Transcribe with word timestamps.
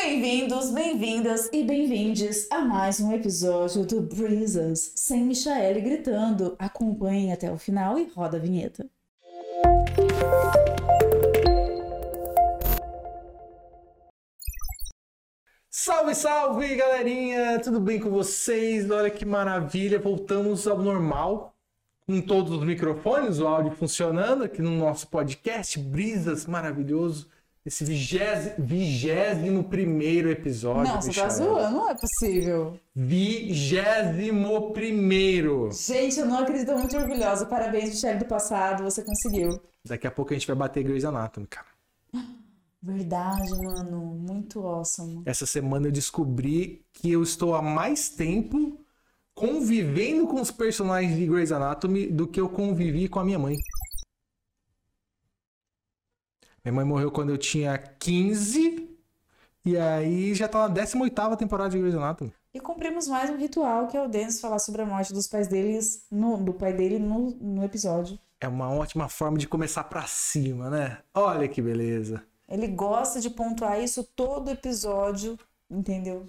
Bem-vindos, 0.00 0.70
bem-vindas 0.70 1.50
e 1.52 1.64
bem-vindes 1.64 2.46
a 2.52 2.60
mais 2.60 3.00
um 3.00 3.12
episódio 3.12 3.84
do 3.84 4.00
Brisas, 4.00 4.92
sem 4.94 5.24
Michaele 5.24 5.80
gritando. 5.80 6.54
Acompanhe 6.56 7.32
até 7.32 7.50
o 7.50 7.58
final 7.58 7.98
e 7.98 8.08
roda 8.14 8.36
a 8.36 8.40
vinheta. 8.40 8.88
Salve, 15.68 16.14
salve, 16.14 16.76
galerinha! 16.76 17.58
Tudo 17.58 17.80
bem 17.80 17.98
com 17.98 18.08
vocês? 18.08 18.88
Olha 18.88 19.10
que 19.10 19.26
maravilha, 19.26 19.98
voltamos 19.98 20.68
ao 20.68 20.78
normal, 20.78 21.56
com 22.06 22.20
todos 22.20 22.52
os 22.52 22.64
microfones, 22.64 23.40
o 23.40 23.48
áudio 23.48 23.72
funcionando 23.72 24.44
aqui 24.44 24.62
no 24.62 24.70
nosso 24.70 25.08
podcast 25.08 25.76
Brisas 25.76 26.46
maravilhoso. 26.46 27.28
Esse 27.68 27.84
vigésimo, 27.84 28.54
vigésimo 28.60 29.64
primeiro 29.64 30.30
episódio. 30.30 30.90
Não, 30.90 31.02
você 31.02 31.12
tá 31.12 31.28
zoando, 31.28 31.76
não 31.76 31.90
é 31.90 31.94
possível. 31.94 32.80
Vigésimo 32.96 34.72
primeiro. 34.72 35.68
Gente, 35.70 36.18
eu 36.18 36.24
não 36.24 36.38
acredito, 36.38 36.72
muito 36.72 36.96
orgulhosa. 36.96 37.44
Parabéns, 37.44 37.90
Michelle 37.90 38.20
do 38.20 38.24
passado, 38.24 38.84
você 38.84 39.04
conseguiu. 39.04 39.60
Daqui 39.84 40.06
a 40.06 40.10
pouco 40.10 40.32
a 40.32 40.34
gente 40.34 40.46
vai 40.46 40.56
bater 40.56 40.82
Grey's 40.82 41.04
Anatomy, 41.04 41.46
cara. 41.46 41.66
Verdade, 42.80 43.50
mano, 43.62 44.00
muito 44.14 44.60
awesome. 44.66 45.20
Essa 45.26 45.44
semana 45.44 45.88
eu 45.88 45.92
descobri 45.92 46.86
que 46.94 47.12
eu 47.12 47.22
estou 47.22 47.54
há 47.54 47.60
mais 47.60 48.08
tempo 48.08 48.80
convivendo 49.34 50.26
com 50.26 50.40
os 50.40 50.50
personagens 50.50 51.14
de 51.14 51.26
Grey's 51.26 51.52
Anatomy 51.52 52.06
do 52.06 52.26
que 52.26 52.40
eu 52.40 52.48
convivi 52.48 53.08
com 53.08 53.20
a 53.20 53.24
minha 53.26 53.38
mãe. 53.38 53.56
Minha 56.68 56.74
mãe 56.74 56.84
morreu 56.84 57.10
quando 57.10 57.30
eu 57.30 57.38
tinha 57.38 57.78
15 57.78 58.94
e 59.64 59.78
aí 59.78 60.34
já 60.34 60.46
tá 60.46 60.68
na 60.68 60.74
18ª 60.74 61.34
temporada 61.34 61.70
de 61.70 61.78
Grey's 61.78 61.94
Anatomy. 61.94 62.30
E 62.52 62.60
cumprimos 62.60 63.08
mais 63.08 63.30
um 63.30 63.38
ritual, 63.38 63.86
que 63.86 63.96
é 63.96 64.02
o 64.02 64.06
Dennis 64.06 64.38
falar 64.38 64.58
sobre 64.58 64.82
a 64.82 64.84
morte 64.84 65.14
dos 65.14 65.26
pais 65.26 65.48
deles, 65.48 66.04
no, 66.10 66.36
do 66.36 66.52
pai 66.52 66.74
dele 66.74 66.98
no, 66.98 67.30
no 67.40 67.64
episódio. 67.64 68.18
É 68.38 68.46
uma 68.46 68.70
ótima 68.70 69.08
forma 69.08 69.38
de 69.38 69.48
começar 69.48 69.84
pra 69.84 70.02
cima, 70.02 70.68
né? 70.68 70.98
Olha 71.14 71.48
que 71.48 71.62
beleza. 71.62 72.22
Ele 72.46 72.66
gosta 72.66 73.18
de 73.18 73.30
pontuar 73.30 73.82
isso 73.82 74.04
todo 74.04 74.50
episódio, 74.50 75.38
entendeu? 75.70 76.26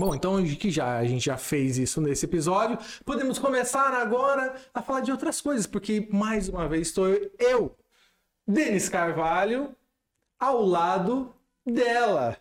Bom, 0.00 0.16
então 0.16 0.42
que 0.42 0.68
já 0.68 0.98
a 0.98 1.04
gente 1.04 1.26
já 1.26 1.36
fez 1.36 1.78
isso 1.78 2.00
nesse 2.00 2.24
episódio, 2.24 2.76
podemos 3.04 3.38
começar 3.38 3.94
agora 3.94 4.56
a 4.74 4.82
falar 4.82 5.02
de 5.02 5.12
outras 5.12 5.40
coisas, 5.40 5.64
porque 5.64 6.08
mais 6.10 6.48
uma 6.48 6.68
vez 6.68 6.88
estou 6.88 7.06
eu, 7.38 7.76
Denis 8.46 8.88
Carvalho, 8.88 9.74
ao 10.38 10.62
lado 10.62 11.34
dela, 11.64 12.36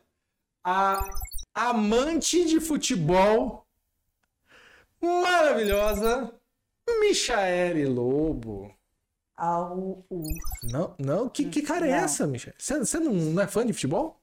a 0.64 1.08
amante 1.54 2.46
de 2.46 2.60
futebol 2.60 3.66
maravilhosa 5.02 6.34
Michaele 7.00 7.86
Lobo. 7.86 8.74
Au, 9.36 10.06
u. 10.10 10.24
Não, 10.64 10.96
não, 11.00 11.30
que, 11.30 11.50
que 11.50 11.62
cara 11.62 11.88
é 11.88 11.92
Não. 11.92 11.98
essa, 11.98 12.28
Michaele? 12.28 12.58
Você, 12.60 13.00
não, 13.00 13.14
não 13.14 13.42
é 13.42 13.48
fã 13.48 13.66
de 13.66 13.74
futebol? 13.74 14.22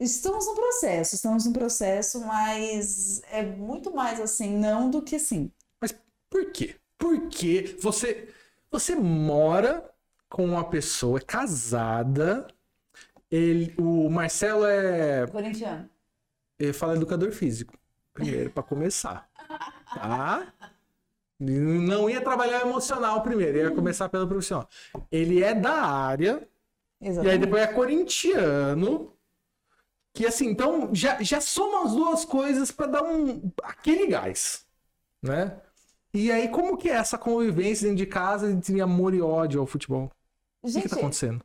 Estamos 0.00 0.46
no 0.46 0.54
processo, 0.54 1.16
estamos 1.16 1.44
no 1.44 1.52
processo, 1.52 2.20
mas 2.20 3.20
é 3.32 3.42
muito 3.42 3.92
mais 3.92 4.20
assim, 4.20 4.56
não 4.56 4.90
do 4.90 5.02
que 5.02 5.18
sim. 5.18 5.50
Mas 5.80 5.92
por 6.30 6.52
quê? 6.52 6.76
Porque 6.96 7.76
você 7.80 8.32
você 8.70 8.94
mora 8.94 9.88
com 10.28 10.44
uma 10.44 10.64
pessoa 10.68 11.20
casada. 11.20 12.46
Ele, 13.30 13.74
o 13.78 14.08
Marcelo 14.08 14.64
é, 14.64 15.26
Corintiano. 15.26 15.88
ele 16.58 16.72
fala 16.72 16.96
educador 16.96 17.30
físico. 17.32 17.74
Primeiro 18.12 18.50
para 18.50 18.62
começar, 18.62 19.30
tá? 19.94 20.52
Não 21.38 22.10
ia 22.10 22.20
trabalhar 22.20 22.62
emocional 22.62 23.22
primeiro, 23.22 23.58
ia 23.58 23.70
começar 23.70 24.08
pelo 24.08 24.26
profissional. 24.26 24.68
Ele 25.10 25.42
é 25.42 25.54
da 25.54 25.72
área 25.72 26.48
e 27.00 27.04
aí 27.04 27.10
Exatamente. 27.10 27.38
depois 27.38 27.62
é 27.62 27.66
corintiano. 27.68 29.12
Que 30.12 30.26
assim, 30.26 30.48
então 30.48 30.92
já, 30.92 31.22
já 31.22 31.40
soma 31.40 31.84
as 31.84 31.92
duas 31.92 32.24
coisas 32.24 32.72
para 32.72 32.88
dar 32.88 33.04
um 33.04 33.52
aquele 33.62 34.08
gás, 34.08 34.66
né? 35.22 35.60
E 36.14 36.32
aí, 36.32 36.48
como 36.48 36.76
que 36.76 36.88
é 36.88 36.94
essa 36.94 37.18
convivência 37.18 37.84
dentro 37.88 37.98
de 38.04 38.06
casa 38.06 38.50
entre 38.50 38.80
amor 38.80 39.14
e 39.14 39.20
ódio 39.20 39.60
ao 39.60 39.66
futebol? 39.66 40.06
O 40.06 40.10
que, 40.72 40.82
que 40.82 40.88
Gente, 40.88 40.90
tá 40.90 40.96
acontecendo? 40.96 41.44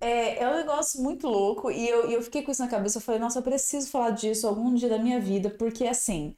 é, 0.00 0.42
é 0.42 0.48
um 0.50 0.56
negócio 0.56 1.02
muito 1.02 1.28
louco 1.28 1.70
e 1.70 1.88
eu, 1.88 2.10
e 2.10 2.14
eu 2.14 2.22
fiquei 2.22 2.42
com 2.42 2.50
isso 2.52 2.62
na 2.62 2.68
cabeça. 2.70 2.98
Eu 2.98 3.02
falei, 3.02 3.20
nossa, 3.20 3.38
eu 3.38 3.42
preciso 3.42 3.90
falar 3.90 4.10
disso 4.10 4.46
algum 4.46 4.74
dia 4.74 4.88
da 4.88 4.98
minha 4.98 5.20
vida, 5.20 5.50
porque 5.50 5.86
assim, 5.86 6.36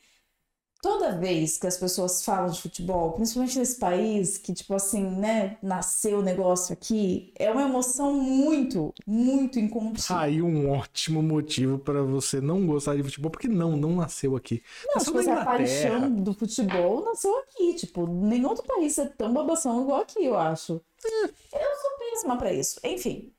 toda 0.85 1.17
vez 1.17 1.57
que 1.57 1.67
as 1.67 1.79
pessoas 1.79 2.23
falam 2.23 2.51
de 2.51 2.61
futebol, 2.61 3.13
principalmente 3.13 3.59
nesse 3.59 3.79
país 3.79 4.37
que, 4.37 4.53
tipo 4.53 4.75
assim, 4.75 5.03
né, 5.03 5.57
nasceu 5.63 6.19
o 6.19 6.23
negócio 6.23 6.75
aqui, 6.75 7.33
é 7.39 7.51
uma 7.51 7.63
emoção 7.63 8.13
muito, 8.13 8.93
muito 9.07 9.59
incontida. 9.59 10.21
Aí 10.21 10.43
um 10.43 10.71
ótimo 10.71 11.23
motivo 11.23 11.79
para 11.79 12.03
você 12.03 12.39
não 12.39 12.67
gostar 12.67 12.97
de 12.97 13.03
futebol, 13.03 13.31
porque 13.31 13.49
não, 13.49 13.79
não 13.79 13.97
nasceu 13.97 14.37
aqui. 14.37 14.63
Não, 14.89 14.97
Nasceu 14.97 15.15
tipo, 15.15 15.21
assim, 15.21 15.31
a 15.31 15.43
paixão 15.43 16.11
do 16.17 16.35
futebol 16.35 17.03
nasceu 17.03 17.35
aqui. 17.39 17.73
Tipo, 17.77 18.07
nenhum 18.07 18.51
outro 18.51 18.67
país 18.67 18.99
é 18.99 19.07
tão 19.07 19.33
babação 19.33 19.85
igual 19.85 20.03
aqui, 20.03 20.23
eu 20.23 20.37
acho. 20.37 20.83
Eu 21.03 21.77
sou 21.81 21.99
péssima 21.99 22.37
pra 22.37 22.53
isso. 22.53 22.79
Enfim, 22.85 23.33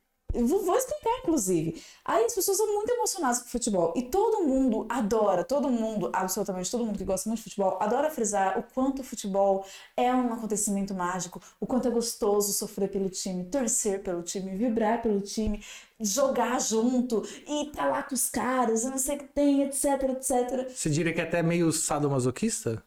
vou, 0.44 0.64
vou 0.64 0.76
explicar, 0.76 1.20
inclusive. 1.20 1.82
Aí 2.04 2.26
as 2.26 2.34
pessoas 2.34 2.58
são 2.58 2.74
muito 2.74 2.92
emocionadas 2.92 3.40
com 3.40 3.48
futebol. 3.48 3.94
E 3.96 4.04
todo 4.04 4.44
mundo 4.44 4.86
adora, 4.90 5.44
todo 5.44 5.70
mundo, 5.70 6.10
absolutamente 6.14 6.70
todo 6.70 6.86
mundo 6.86 6.98
que 6.98 7.06
gosta 7.06 7.30
muito 7.30 7.40
de 7.40 7.44
futebol, 7.44 7.78
adora 7.82 8.10
frisar 8.10 8.60
o 8.60 8.64
quanto 8.64 9.02
o 9.02 9.04
futebol 9.04 9.66
é 9.96 10.14
um 10.14 10.34
acontecimento 10.34 10.94
mágico, 10.94 11.42
o 11.60 11.66
quanto 11.66 11.88
é 11.88 11.92
gostoso 11.92 12.54
sofrer 12.54 12.90
pelo 12.90 13.10
time, 13.10 13.46
torcer 13.46 14.02
pelo 14.04 14.24
time, 14.24 14.56
vibrar 14.56 15.02
pelo 15.02 15.22
time, 15.22 15.64
jogar 16.00 16.60
junto 16.60 17.24
e 17.48 17.72
tá 17.72 17.86
lá 17.86 18.04
com 18.04 18.16
os 18.16 18.30
caras, 18.30 18.84
não 18.84 18.98
sei 18.98 19.16
o 19.16 19.20
que 19.20 19.26
tem, 19.26 19.64
etc, 19.64 19.86
etc. 20.10 20.70
Você 20.70 20.90
diria 20.90 21.14
que 21.14 21.22
é 21.22 21.24
até 21.24 21.42
meio 21.42 21.72
sadomasoquista? 21.72 22.84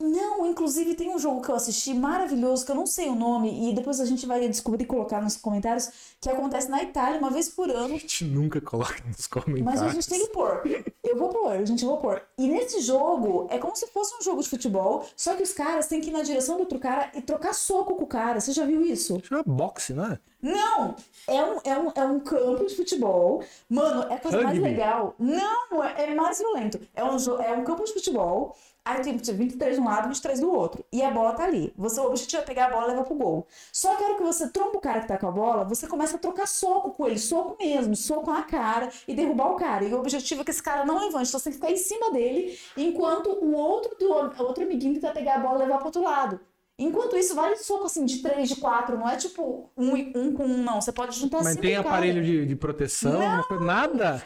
Não, 0.00 0.44
inclusive 0.44 0.94
tem 0.94 1.14
um 1.14 1.18
jogo 1.18 1.40
que 1.40 1.48
eu 1.48 1.54
assisti 1.54 1.94
maravilhoso, 1.94 2.64
que 2.64 2.72
eu 2.72 2.74
não 2.74 2.86
sei 2.86 3.08
o 3.08 3.14
nome, 3.14 3.70
e 3.70 3.74
depois 3.74 4.00
a 4.00 4.04
gente 4.04 4.26
vai 4.26 4.46
descobrir 4.48 4.82
e 4.82 4.86
colocar 4.86 5.22
nos 5.22 5.36
comentários, 5.36 5.88
que 6.20 6.28
acontece 6.28 6.68
na 6.68 6.82
Itália 6.82 7.18
uma 7.18 7.30
vez 7.30 7.48
por 7.48 7.70
ano. 7.70 7.94
A 7.94 7.98
gente 7.98 8.24
nunca 8.24 8.60
coloca 8.60 9.02
nos 9.06 9.26
comentários. 9.26 9.64
Mas 9.64 9.82
a 9.82 9.88
gente 9.88 10.08
tem 10.08 10.20
que 10.20 10.32
pôr. 10.32 10.62
Eu 11.02 11.16
vou 11.16 11.28
pôr, 11.28 11.52
a 11.52 11.64
gente 11.64 11.84
vai 11.84 11.96
pôr. 11.96 12.22
E 12.36 12.48
nesse 12.48 12.80
jogo, 12.80 13.46
é 13.50 13.58
como 13.58 13.76
se 13.76 13.86
fosse 13.86 14.14
um 14.16 14.22
jogo 14.22 14.42
de 14.42 14.48
futebol, 14.48 15.06
só 15.16 15.36
que 15.36 15.42
os 15.42 15.52
caras 15.52 15.86
têm 15.86 16.00
que 16.00 16.10
ir 16.10 16.12
na 16.12 16.22
direção 16.22 16.56
do 16.56 16.60
outro 16.60 16.78
cara 16.80 17.12
e 17.14 17.22
trocar 17.22 17.54
soco 17.54 17.94
com 17.94 18.04
o 18.04 18.08
cara. 18.08 18.40
Você 18.40 18.52
já 18.52 18.66
viu 18.66 18.82
isso? 18.82 19.20
Isso 19.22 19.34
é 19.34 19.42
boxe, 19.44 19.92
não 19.94 20.06
é? 20.06 20.18
Não! 20.44 20.94
É 21.26 21.42
um, 21.42 21.58
é 21.64 21.78
um, 21.78 21.92
é 21.94 22.04
um 22.04 22.20
campo 22.20 22.66
de 22.66 22.76
futebol. 22.76 23.42
Mano, 23.66 24.02
é 24.10 24.14
a 24.14 24.20
coisa 24.20 24.42
mais 24.42 24.60
legal. 24.60 25.14
Não, 25.18 25.82
é, 25.82 26.04
é 26.04 26.14
mais 26.14 26.38
violento. 26.38 26.78
É 26.94 27.02
um, 27.02 27.16
é 27.42 27.52
um 27.52 27.64
campo 27.64 27.82
de 27.82 27.94
futebol. 27.94 28.54
Aí 28.84 29.00
tem 29.02 29.16
tipo, 29.16 29.38
23 29.38 29.76
de 29.76 29.80
um 29.80 29.86
lado 29.86 30.04
e 30.04 30.08
23 30.08 30.40
do 30.40 30.52
outro. 30.52 30.84
E 30.92 31.02
a 31.02 31.10
bola 31.10 31.32
tá 31.32 31.44
ali. 31.44 31.72
Você, 31.78 31.98
o 31.98 32.04
objetivo 32.08 32.42
é 32.42 32.44
pegar 32.44 32.66
a 32.66 32.70
bola 32.70 32.84
e 32.84 32.90
levar 32.90 33.04
pro 33.04 33.14
gol. 33.14 33.46
Só 33.72 33.96
que 33.96 34.02
a 34.02 34.06
hora 34.06 34.16
que 34.16 34.22
você 34.22 34.46
tromba 34.50 34.76
o 34.76 34.80
cara 34.80 35.00
que 35.00 35.08
tá 35.08 35.16
com 35.16 35.28
a 35.28 35.30
bola, 35.30 35.64
você 35.64 35.86
começa 35.86 36.16
a 36.16 36.18
trocar 36.18 36.46
soco 36.46 36.90
com 36.90 37.06
ele. 37.06 37.18
Soco 37.18 37.56
mesmo. 37.58 37.96
Soco 37.96 38.30
na 38.30 38.42
cara 38.42 38.90
e 39.08 39.14
derrubar 39.14 39.52
o 39.52 39.56
cara. 39.56 39.84
E 39.84 39.94
o 39.94 39.98
objetivo 39.98 40.42
é 40.42 40.44
que 40.44 40.50
esse 40.50 40.62
cara 40.62 40.84
não 40.84 40.98
levante. 40.98 41.28
Então 41.28 41.40
você 41.40 41.44
tem 41.44 41.52
que 41.52 41.58
ficar 41.58 41.72
em 41.72 41.78
cima 41.78 42.10
dele, 42.10 42.58
enquanto 42.76 43.30
o 43.30 43.54
outro, 43.54 43.96
do, 43.98 44.12
o 44.12 44.46
outro 44.46 44.62
amiguinho 44.62 45.00
tenta 45.00 45.14
pegar 45.14 45.36
a 45.36 45.38
bola 45.38 45.54
e 45.54 45.62
levar 45.62 45.78
pro 45.78 45.86
outro 45.86 46.02
lado. 46.02 46.38
Enquanto 46.78 47.16
isso, 47.16 47.34
vale 47.34 47.56
soco 47.56 47.84
assim 47.84 48.04
de 48.04 48.18
3, 48.18 48.48
de 48.48 48.56
4. 48.56 48.98
Não 48.98 49.08
é 49.08 49.16
tipo 49.16 49.70
um, 49.76 49.92
um 49.94 50.32
com 50.34 50.44
um, 50.44 50.62
não. 50.62 50.80
Você 50.80 50.92
pode 50.92 51.16
juntar 51.18 51.38
Mas 51.38 51.52
cinco 51.54 51.62
tem 51.62 51.76
cara. 51.76 51.88
aparelho 51.88 52.22
de, 52.22 52.46
de 52.46 52.56
proteção? 52.56 53.20
Não. 53.20 53.60
Nada? 53.60 54.24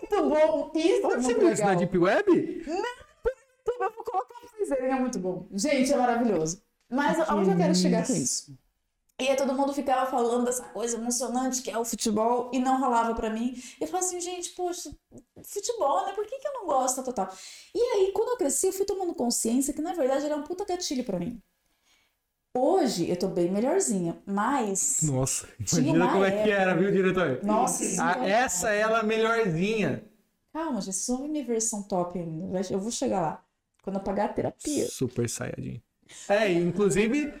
Muito 0.00 0.28
bom. 0.28 0.72
Isso 0.74 1.02
é 1.02 1.06
Onde 1.06 1.14
você 1.24 1.34
muito 1.34 1.38
viu 1.40 1.52
isso 1.52 1.62
na 1.62 1.68
legal. 1.70 1.76
Deep 1.76 1.98
Web? 1.98 2.64
Então, 2.66 3.86
eu 3.86 3.92
vou 3.94 4.04
colocar 4.04 4.34
pra 4.38 4.48
vocês 4.48 4.68
verem, 4.68 4.90
é 4.90 5.00
muito 5.00 5.18
bom. 5.18 5.46
Gente, 5.52 5.92
é 5.92 5.96
maravilhoso. 5.96 6.62
Mas 6.88 7.18
aonde 7.28 7.50
eu 7.50 7.56
quero 7.56 7.74
chegar 7.74 8.06
com 8.06 8.12
isso? 8.12 8.56
E 9.18 9.28
aí 9.28 9.34
todo 9.34 9.54
mundo 9.54 9.72
ficava 9.72 10.08
falando 10.10 10.44
dessa 10.44 10.62
coisa 10.64 10.98
emocionante 10.98 11.62
que 11.62 11.70
é 11.70 11.78
o 11.78 11.84
futebol 11.86 12.50
e 12.52 12.58
não 12.58 12.78
rolava 12.78 13.14
pra 13.14 13.30
mim. 13.30 13.54
E 13.80 13.84
eu 13.84 13.88
falava 13.88 14.06
assim, 14.06 14.20
gente, 14.20 14.50
poxa, 14.50 14.94
futebol, 15.42 16.04
né? 16.04 16.12
Por 16.12 16.26
que, 16.26 16.38
que 16.38 16.46
eu 16.46 16.52
não 16.52 16.66
gosto, 16.66 17.02
total? 17.02 17.26
E 17.74 17.80
aí, 17.80 18.12
quando 18.12 18.32
eu 18.32 18.36
cresci, 18.36 18.66
eu 18.66 18.72
fui 18.74 18.84
tomando 18.84 19.14
consciência 19.14 19.72
que, 19.72 19.80
na 19.80 19.94
verdade, 19.94 20.26
era 20.26 20.36
um 20.36 20.42
puta 20.42 20.66
gatilho 20.66 21.02
pra 21.02 21.18
mim. 21.18 21.40
Hoje, 22.56 23.10
eu 23.10 23.16
tô 23.18 23.28
bem 23.28 23.50
melhorzinha, 23.50 24.16
mas... 24.24 25.00
Nossa, 25.02 25.46
imagina 25.58 26.08
como 26.10 26.24
é 26.24 26.30
que 26.30 26.36
época. 26.50 26.54
era, 26.54 26.74
viu, 26.76 26.90
diretor? 26.90 27.40
Nossa 27.44 27.84
Ah, 27.84 27.86
senhora. 28.14 28.28
essa 28.28 28.70
é 28.70 28.78
ela 28.80 29.02
melhorzinha. 29.02 30.02
Calma, 30.52 30.80
gente, 30.80 30.94
vocês 30.94 31.06
vão 31.08 31.22
ver 31.26 31.28
minha 31.32 31.44
versão 31.44 31.82
top 31.82 32.18
ainda. 32.18 32.60
Eu 32.70 32.78
vou 32.80 32.90
chegar 32.90 33.20
lá. 33.20 33.44
Quando 33.82 33.96
eu 33.96 34.02
pagar 34.02 34.24
a 34.26 34.28
terapia. 34.32 34.86
Super 34.88 35.28
Saiyajin. 35.28 35.82
É, 36.28 36.52
inclusive, 36.52 37.32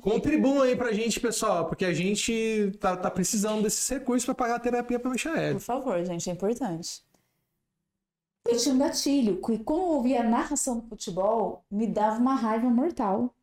Contribuam 0.00 0.62
aí 0.62 0.74
pra 0.74 0.90
gente, 0.92 1.20
pessoal, 1.20 1.66
porque 1.66 1.84
a 1.84 1.92
gente 1.92 2.72
tá, 2.80 2.96
tá 2.96 3.10
precisando 3.10 3.62
desses 3.62 3.86
recursos 3.88 4.24
pra 4.24 4.34
pagar 4.34 4.54
a 4.56 4.58
terapia 4.60 4.98
pra 4.98 5.10
Michael. 5.10 5.54
Por 5.54 5.60
favor, 5.60 6.02
gente, 6.04 6.30
é 6.30 6.32
importante. 6.32 7.02
Eu 8.48 8.56
tinha 8.56 8.74
um 8.74 8.78
gatilho, 8.78 9.40
que 9.40 9.58
quando 9.58 9.80
eu 9.82 9.86
ouvia 9.88 10.20
a 10.20 10.24
narração 10.24 10.78
do 10.80 10.88
futebol, 10.88 11.62
me 11.70 11.86
dava 11.86 12.18
uma 12.18 12.34
raiva 12.34 12.68
mortal. 12.70 13.34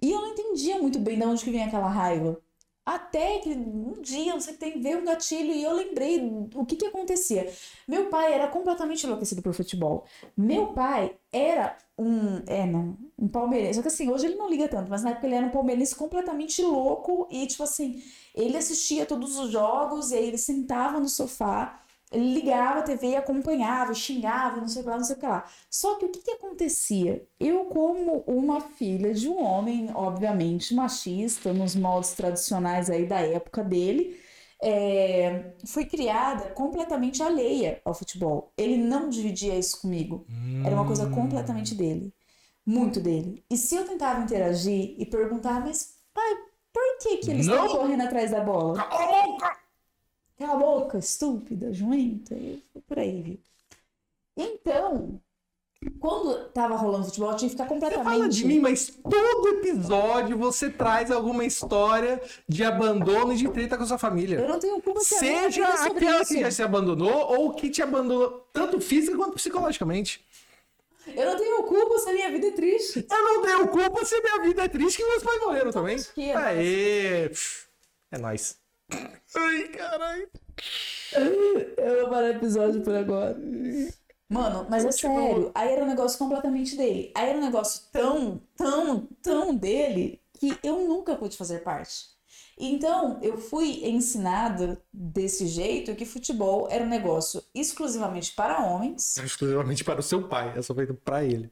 E 0.00 0.10
eu 0.10 0.20
não 0.20 0.28
entendia 0.28 0.78
muito 0.78 0.98
bem 0.98 1.18
de 1.18 1.24
onde 1.24 1.44
que 1.44 1.50
vinha 1.50 1.66
aquela 1.66 1.88
raiva. 1.88 2.40
Até 2.88 3.40
que 3.40 3.50
um 3.50 4.00
dia, 4.00 4.32
que 4.38 4.52
tem, 4.54 4.80
veio 4.80 5.00
um 5.00 5.04
gatilho 5.04 5.52
e 5.52 5.62
eu 5.62 5.74
lembrei 5.74 6.20
o 6.54 6.64
que 6.64 6.74
que 6.74 6.86
acontecia. 6.86 7.52
Meu 7.86 8.08
pai 8.08 8.32
era 8.32 8.48
completamente 8.48 9.04
enlouquecido 9.04 9.42
por 9.42 9.52
futebol. 9.52 10.06
Meu 10.34 10.68
pai 10.68 11.14
era 11.30 11.76
um, 11.98 12.42
é, 12.46 12.64
não, 12.64 12.96
um 13.18 13.28
palmeirense. 13.28 13.74
Só 13.74 13.82
que 13.82 13.88
assim, 13.88 14.10
hoje 14.10 14.26
ele 14.26 14.36
não 14.36 14.48
liga 14.48 14.68
tanto, 14.68 14.88
mas 14.88 15.02
na 15.02 15.10
época 15.10 15.26
ele 15.26 15.34
era 15.34 15.46
um 15.46 15.50
palmeirense 15.50 15.94
completamente 15.94 16.62
louco 16.62 17.28
e, 17.30 17.46
tipo 17.46 17.62
assim, 17.62 18.02
ele 18.34 18.56
assistia 18.56 19.04
todos 19.04 19.36
os 19.36 19.50
jogos 19.50 20.10
e 20.10 20.16
aí 20.16 20.28
ele 20.28 20.38
sentava 20.38 20.98
no 20.98 21.10
sofá 21.10 21.78
ele 22.10 22.34
ligava 22.34 22.80
a 22.80 22.82
TV 22.82 23.08
e 23.08 23.16
acompanhava, 23.16 23.92
xingava, 23.94 24.60
não 24.60 24.68
sei 24.68 24.80
o 24.80 24.84
que 24.84 24.90
lá, 24.90 24.96
não 24.96 25.04
sei 25.04 25.16
o 25.16 25.18
que 25.18 25.26
lá. 25.26 25.44
Só 25.70 25.96
que 25.96 26.06
o 26.06 26.08
que, 26.10 26.20
que 26.20 26.30
acontecia? 26.30 27.26
Eu, 27.38 27.66
como 27.66 28.24
uma 28.26 28.60
filha 28.60 29.12
de 29.12 29.28
um 29.28 29.42
homem, 29.42 29.90
obviamente 29.94 30.74
machista, 30.74 31.52
nos 31.52 31.74
moldes 31.74 32.14
tradicionais 32.14 32.88
aí 32.88 33.06
da 33.06 33.20
época 33.20 33.62
dele, 33.62 34.18
é, 34.62 35.52
fui 35.66 35.84
criada 35.84 36.50
completamente 36.50 37.22
alheia 37.22 37.80
ao 37.84 37.94
futebol. 37.94 38.52
Ele 38.56 38.76
não 38.78 39.08
dividia 39.08 39.58
isso 39.58 39.80
comigo. 39.80 40.26
Era 40.64 40.74
uma 40.74 40.86
coisa 40.86 41.08
completamente 41.10 41.74
dele. 41.74 42.12
Muito 42.66 43.00
dele. 43.00 43.44
E 43.50 43.56
se 43.56 43.74
eu 43.76 43.84
tentava 43.86 44.20
interagir 44.22 44.94
e 44.98 45.06
perguntar, 45.06 45.60
mas 45.64 45.98
pai, 46.12 46.34
por 46.72 46.98
que, 47.00 47.18
que 47.18 47.30
eles 47.30 47.46
Não! 47.46 47.64
estão 47.64 47.78
correndo 47.80 48.02
atrás 48.02 48.30
da 48.30 48.40
bola? 48.40 48.74
Cala 48.74 49.22
a 49.22 49.26
boca! 49.26 49.57
Cala 50.38 50.52
a 50.54 50.56
boca, 50.56 50.98
estúpida, 50.98 51.72
jumenta, 51.72 52.34
e 52.34 52.62
por 52.86 52.98
aí, 52.98 53.22
viu? 53.22 53.40
Então, 54.36 55.20
quando 55.98 56.48
tava 56.50 56.76
rolando 56.76 57.06
futebol, 57.06 57.32
eu 57.32 57.36
tinha 57.36 57.48
que 57.48 57.56
ficar 57.56 57.64
Você 57.64 57.74
completamente. 57.74 58.04
fala 58.04 58.28
de 58.28 58.44
mim, 58.44 58.60
mas 58.60 58.86
todo 59.02 59.48
episódio 59.48 60.38
você 60.38 60.70
traz 60.70 61.10
alguma 61.10 61.44
história 61.44 62.22
de 62.48 62.62
abandono 62.62 63.32
e 63.32 63.36
de 63.36 63.48
treta 63.50 63.76
com 63.76 63.82
a 63.82 63.86
sua 63.86 63.98
família. 63.98 64.38
Eu 64.38 64.48
não 64.48 64.60
tenho 64.60 64.80
culpa 64.80 65.00
se 65.00 65.16
a 65.16 65.18
Seja 65.18 65.62
é 65.62 65.72
aquela 65.88 66.22
isso. 66.22 66.34
que 66.34 66.40
já 66.40 66.50
se 66.52 66.62
abandonou 66.62 67.10
ou 67.12 67.52
que 67.54 67.68
te 67.68 67.82
abandonou 67.82 68.48
tanto 68.52 68.80
física 68.80 69.16
quanto 69.16 69.34
psicologicamente. 69.34 70.24
Eu 71.16 71.26
não 71.32 71.36
tenho 71.36 71.62
culpa 71.64 71.98
se 71.98 72.10
a 72.10 72.12
minha 72.12 72.30
vida 72.30 72.46
é 72.48 72.50
triste. 72.52 73.06
Eu 73.10 73.22
não 73.24 73.42
tenho 73.42 73.68
culpa 73.68 74.04
se 74.04 74.20
minha 74.20 74.40
vida 74.42 74.64
é 74.64 74.68
triste 74.68 74.98
que 74.98 75.04
meus 75.08 75.22
pais 75.22 75.40
morreram 75.40 75.72
também. 75.72 75.96
que 76.14 76.30
é 76.30 76.36
Aê! 76.36 77.30
É 78.12 78.18
nóis. 78.18 78.56
Ai, 79.36 79.68
caralho. 79.68 80.28
Eu 81.76 82.00
vou 82.00 82.10
parar 82.10 82.26
o 82.26 82.36
episódio 82.36 82.80
por 82.82 82.94
agora. 82.94 83.36
Mano, 84.28 84.66
mas 84.68 84.84
é 84.84 84.92
sério. 84.92 85.50
Aí 85.54 85.72
era 85.72 85.84
um 85.84 85.88
negócio 85.88 86.18
completamente 86.18 86.76
dele. 86.76 87.12
Aí 87.14 87.30
era 87.30 87.38
um 87.38 87.44
negócio 87.44 87.82
tão, 87.90 88.42
tão, 88.56 89.08
tão 89.22 89.54
dele 89.54 90.20
que 90.38 90.58
eu 90.62 90.86
nunca 90.86 91.16
pude 91.16 91.36
fazer 91.36 91.62
parte. 91.62 92.18
Então, 92.60 93.20
eu 93.22 93.38
fui 93.38 93.86
ensinada 93.86 94.82
desse 94.92 95.46
jeito 95.46 95.94
que 95.94 96.04
futebol 96.04 96.66
era 96.68 96.84
um 96.84 96.88
negócio 96.88 97.42
exclusivamente 97.54 98.34
para 98.34 98.64
homens. 98.64 99.16
Exclusivamente 99.16 99.84
para 99.84 100.00
o 100.00 100.02
seu 100.02 100.28
pai. 100.28 100.52
Essa 100.56 100.74
foi 100.74 100.86
pra 100.92 101.24
ele. 101.24 101.50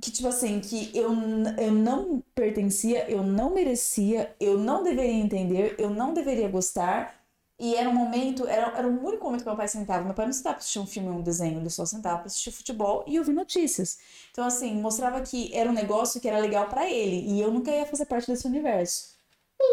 Que 0.00 0.10
tipo 0.10 0.28
assim, 0.28 0.60
que 0.60 0.90
eu, 0.96 1.10
eu 1.58 1.72
não 1.72 2.22
pertencia, 2.34 3.08
eu 3.10 3.22
não 3.22 3.50
merecia, 3.54 4.34
eu 4.40 4.58
não 4.58 4.82
deveria 4.82 5.12
entender, 5.14 5.74
eu 5.78 5.90
não 5.90 6.14
deveria 6.14 6.48
gostar. 6.48 7.18
E 7.58 7.74
era 7.74 7.88
um 7.90 7.94
momento, 7.94 8.46
era, 8.48 8.68
era 8.78 8.88
o 8.88 9.06
único 9.06 9.24
momento 9.24 9.42
que 9.42 9.46
meu 9.48 9.56
pai 9.56 9.68
sentava. 9.68 10.02
Meu 10.04 10.14
pai 10.14 10.24
não 10.26 10.32
sentava 10.32 10.54
pra 10.54 10.60
assistir 10.60 10.78
um 10.78 10.86
filme 10.86 11.10
ou 11.10 11.16
um 11.16 11.22
desenho, 11.22 11.60
ele 11.60 11.68
só 11.70 11.84
sentava 11.84 12.18
pra 12.18 12.26
assistir 12.26 12.50
futebol 12.50 13.04
e 13.06 13.18
ouvir 13.18 13.32
notícias. 13.34 13.98
Então, 14.30 14.44
assim, 14.44 14.74
mostrava 14.80 15.20
que 15.20 15.54
era 15.54 15.68
um 15.70 15.72
negócio 15.74 16.20
que 16.20 16.28
era 16.28 16.38
legal 16.38 16.68
pra 16.68 16.90
ele 16.90 17.16
e 17.30 17.40
eu 17.40 17.50
nunca 17.52 17.70
ia 17.70 17.84
fazer 17.86 18.06
parte 18.06 18.26
desse 18.26 18.46
universo. 18.46 19.14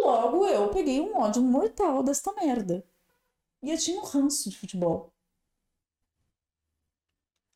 Logo, 0.03 0.45
eu 0.47 0.69
peguei 0.69 0.99
um 1.01 1.17
ódio 1.17 1.41
mortal 1.41 2.03
desta 2.03 2.33
merda. 2.33 2.83
E 3.63 3.71
eu 3.71 3.77
tinha 3.77 3.99
um 4.01 4.05
ranço 4.05 4.49
de 4.49 4.57
futebol. 4.57 5.13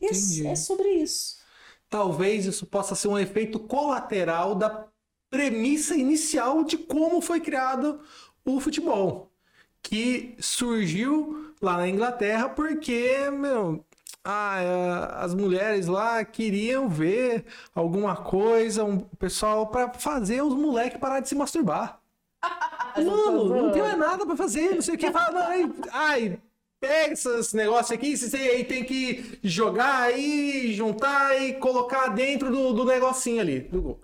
Isso, 0.02 0.42
Entendi. 0.42 0.48
é 0.48 0.56
sobre 0.56 0.90
isso. 0.96 1.41
Talvez 1.92 2.46
isso 2.46 2.66
possa 2.66 2.96
ser 2.96 3.10
um 3.10 3.20
efeito 3.20 3.60
colateral 3.60 4.56
da 4.56 4.88
premissa 5.30 5.94
inicial 5.94 6.64
de 6.64 6.78
como 6.78 7.20
foi 7.22 7.42
criado 7.42 8.00
o 8.46 8.62
futebol. 8.62 9.30
Que 9.84 10.38
surgiu 10.40 11.54
lá 11.62 11.76
na 11.76 11.90
Inglaterra 11.90 12.48
porque, 12.48 13.30
meu, 13.30 13.84
ah, 14.24 14.62
é, 14.62 15.22
as 15.22 15.36
mulheres 15.36 15.88
lá 15.88 16.24
queriam 16.24 16.88
ver 16.88 17.44
alguma 17.76 18.16
coisa, 18.16 18.86
um 18.86 19.00
pessoal 19.00 19.68
para 19.68 19.94
fazer 19.94 20.42
os 20.42 20.54
moleques 20.54 20.98
parar 20.98 21.20
de 21.20 21.28
se 21.28 21.36
masturbar. 21.36 22.00
Mano, 22.96 23.50
não 23.50 23.72
tem 23.74 23.82
mais 23.82 23.98
nada 23.98 24.26
pra 24.26 24.38
fazer, 24.38 24.76
não 24.76 24.82
sei 24.82 24.96
o 24.96 24.98
que. 24.98 25.12
Fala, 25.12 25.32
não, 25.32 25.42
ai, 25.42 25.74
ai, 25.92 26.40
pega 26.82 27.14
esses 27.14 27.54
negócios 27.54 27.92
aqui, 27.92 28.18
você 28.18 28.36
aí 28.36 28.64
tem 28.66 28.84
que 28.84 29.40
jogar 29.44 30.02
aí, 30.02 30.74
juntar 30.74 31.40
e 31.42 31.54
colocar 31.54 32.08
dentro 32.08 32.52
do, 32.52 32.74
do 32.74 32.84
negocinho 32.84 33.40
ali. 33.40 33.60
do 33.62 33.82
gol. 33.82 34.02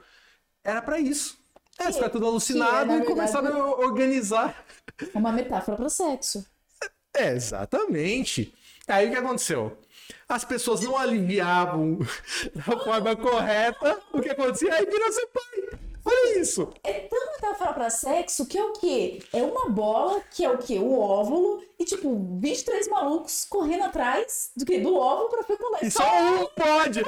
Era 0.64 0.82
pra 0.82 1.00
isso. 1.00 1.38
É, 1.80 1.92
ficar 1.92 2.10
tudo 2.10 2.26
alucinado 2.28 2.88
que 2.90 2.94
é, 2.94 3.00
e 3.00 3.06
começar 3.06 3.42
verdade- 3.42 3.62
a 3.62 3.66
organizar. 3.78 4.66
Uma 5.14 5.32
metáfora 5.32 5.76
para 5.78 5.90
sexo. 5.90 6.46
É, 7.14 7.34
exatamente. 7.34 8.54
Aí 8.88 9.08
o 9.08 9.12
que 9.12 9.18
aconteceu? 9.18 9.78
As 10.30 10.46
pessoas 10.46 10.82
não 10.82 10.98
aliviavam 10.98 12.00
da 12.56 12.64
forma 12.64 13.16
correta 13.16 14.00
o 14.14 14.22
que 14.22 14.30
acontecia, 14.30 14.74
aí 14.74 14.86
virou 14.86 15.12
seu 15.12 15.28
pai. 15.28 15.80
Olha 16.08 16.40
isso. 16.40 16.70
É 16.84 16.94
tão 16.94 17.32
metáfora 17.34 17.74
para 17.74 17.90
sexo 17.90 18.46
que 18.46 18.58
é 18.58 18.64
o 18.64 18.74
quê? 18.74 19.20
É 19.34 19.44
uma 19.44 19.70
bola, 19.70 20.22
que 20.32 20.44
é 20.44 20.50
o 20.50 20.58
quê? 20.58 20.80
O 20.80 20.98
óvulo, 20.98 21.62
e 21.78 21.86
tipo, 21.86 22.40
23 22.40 22.88
malucos 22.88 23.46
correndo 23.46 23.84
atrás 23.84 24.52
do 24.56 24.66
que? 24.66 24.80
Do 24.80 24.96
óvulo 24.96 25.30
pra 25.30 25.44
fecundar. 25.44 25.84
E 25.84 25.92
só 25.92 26.04
um 26.04 26.48
pode. 26.48 27.02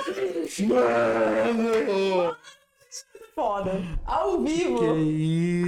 Mano! 0.68 2.36
foda. 3.40 3.72
Ao 4.06 4.42
vivo. 4.42 4.80
Que 4.80 5.02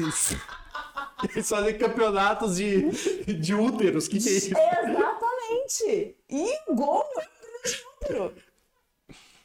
isso? 0.07 0.35
Eles 1.23 1.47
fazem 1.47 1.77
campeonatos 1.77 2.57
de, 2.57 2.89
de 3.33 3.55
úteros. 3.55 4.09
Que 4.09 4.19
que 4.19 4.27
é 4.27 4.31
isso? 4.33 4.49
Exatamente. 4.49 6.17
E 6.29 6.59
o 6.67 6.75
gol 6.75 7.05
é 7.15 7.21
um 7.21 7.61
grande 7.61 7.83
número. 8.09 8.35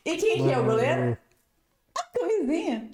E 0.05 0.17
quem 0.17 0.43
que 0.43 0.51
é 0.53 0.59
o 0.59 0.65
goleiro? 0.65 1.17
A 1.97 2.03
camisinha. 2.19 2.91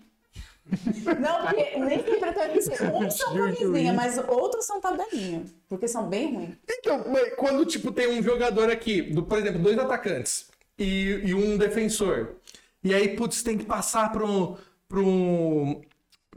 Não, 1.21 1.43
porque 1.47 1.79
nem 1.79 1.99
sempre 2.05 2.29
é 2.29 2.33
camisinha. 2.33 2.77
Uns 2.95 3.15
são 3.17 3.35
camisinha, 3.37 3.93
mas 3.93 4.19
outros 4.29 4.65
são 4.65 4.81
tabelinha. 4.81 5.45
Porque 5.69 5.87
são 5.89 6.09
bem 6.09 6.35
ruins. 6.35 6.57
Então, 6.69 7.05
quando 7.37 7.65
tipo 7.67 7.91
tem 7.93 8.09
um 8.19 8.23
jogador 8.23 8.71
aqui, 8.71 9.03
do, 9.03 9.23
por 9.23 9.39
exemplo, 9.39 9.59
dois 9.61 9.79
atacantes 9.79 10.47
e, 10.79 11.21
e 11.25 11.35
um 11.35 11.57
defensor, 11.57 12.37
e 12.83 12.95
aí, 12.95 13.17
putz, 13.17 13.43
tem 13.43 13.59
que 13.59 13.65
passar 13.65 14.11
pra 14.13 14.25
um- 14.25 14.57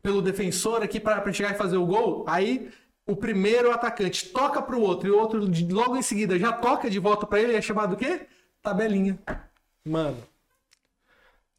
pelo 0.01 0.21
defensor 0.21 0.83
aqui 0.83 0.99
para 0.99 1.31
chegar 1.33 1.53
e 1.53 1.57
fazer 1.57 1.77
o 1.77 1.85
gol, 1.85 2.25
aí 2.27 2.69
o 3.07 3.15
primeiro 3.15 3.71
atacante 3.71 4.29
toca 4.29 4.61
pro 4.61 4.79
outro 4.81 5.07
e 5.07 5.11
o 5.11 5.17
outro 5.17 5.39
logo 5.71 5.95
em 5.97 6.01
seguida 6.01 6.37
já 6.37 6.51
toca 6.51 6.89
de 6.89 6.99
volta 6.99 7.25
para 7.25 7.39
ele, 7.39 7.55
é 7.55 7.61
chamado 7.61 7.93
o 7.93 7.97
quê? 7.97 8.21
Tabelinha. 8.61 9.17
Mano. 9.85 10.17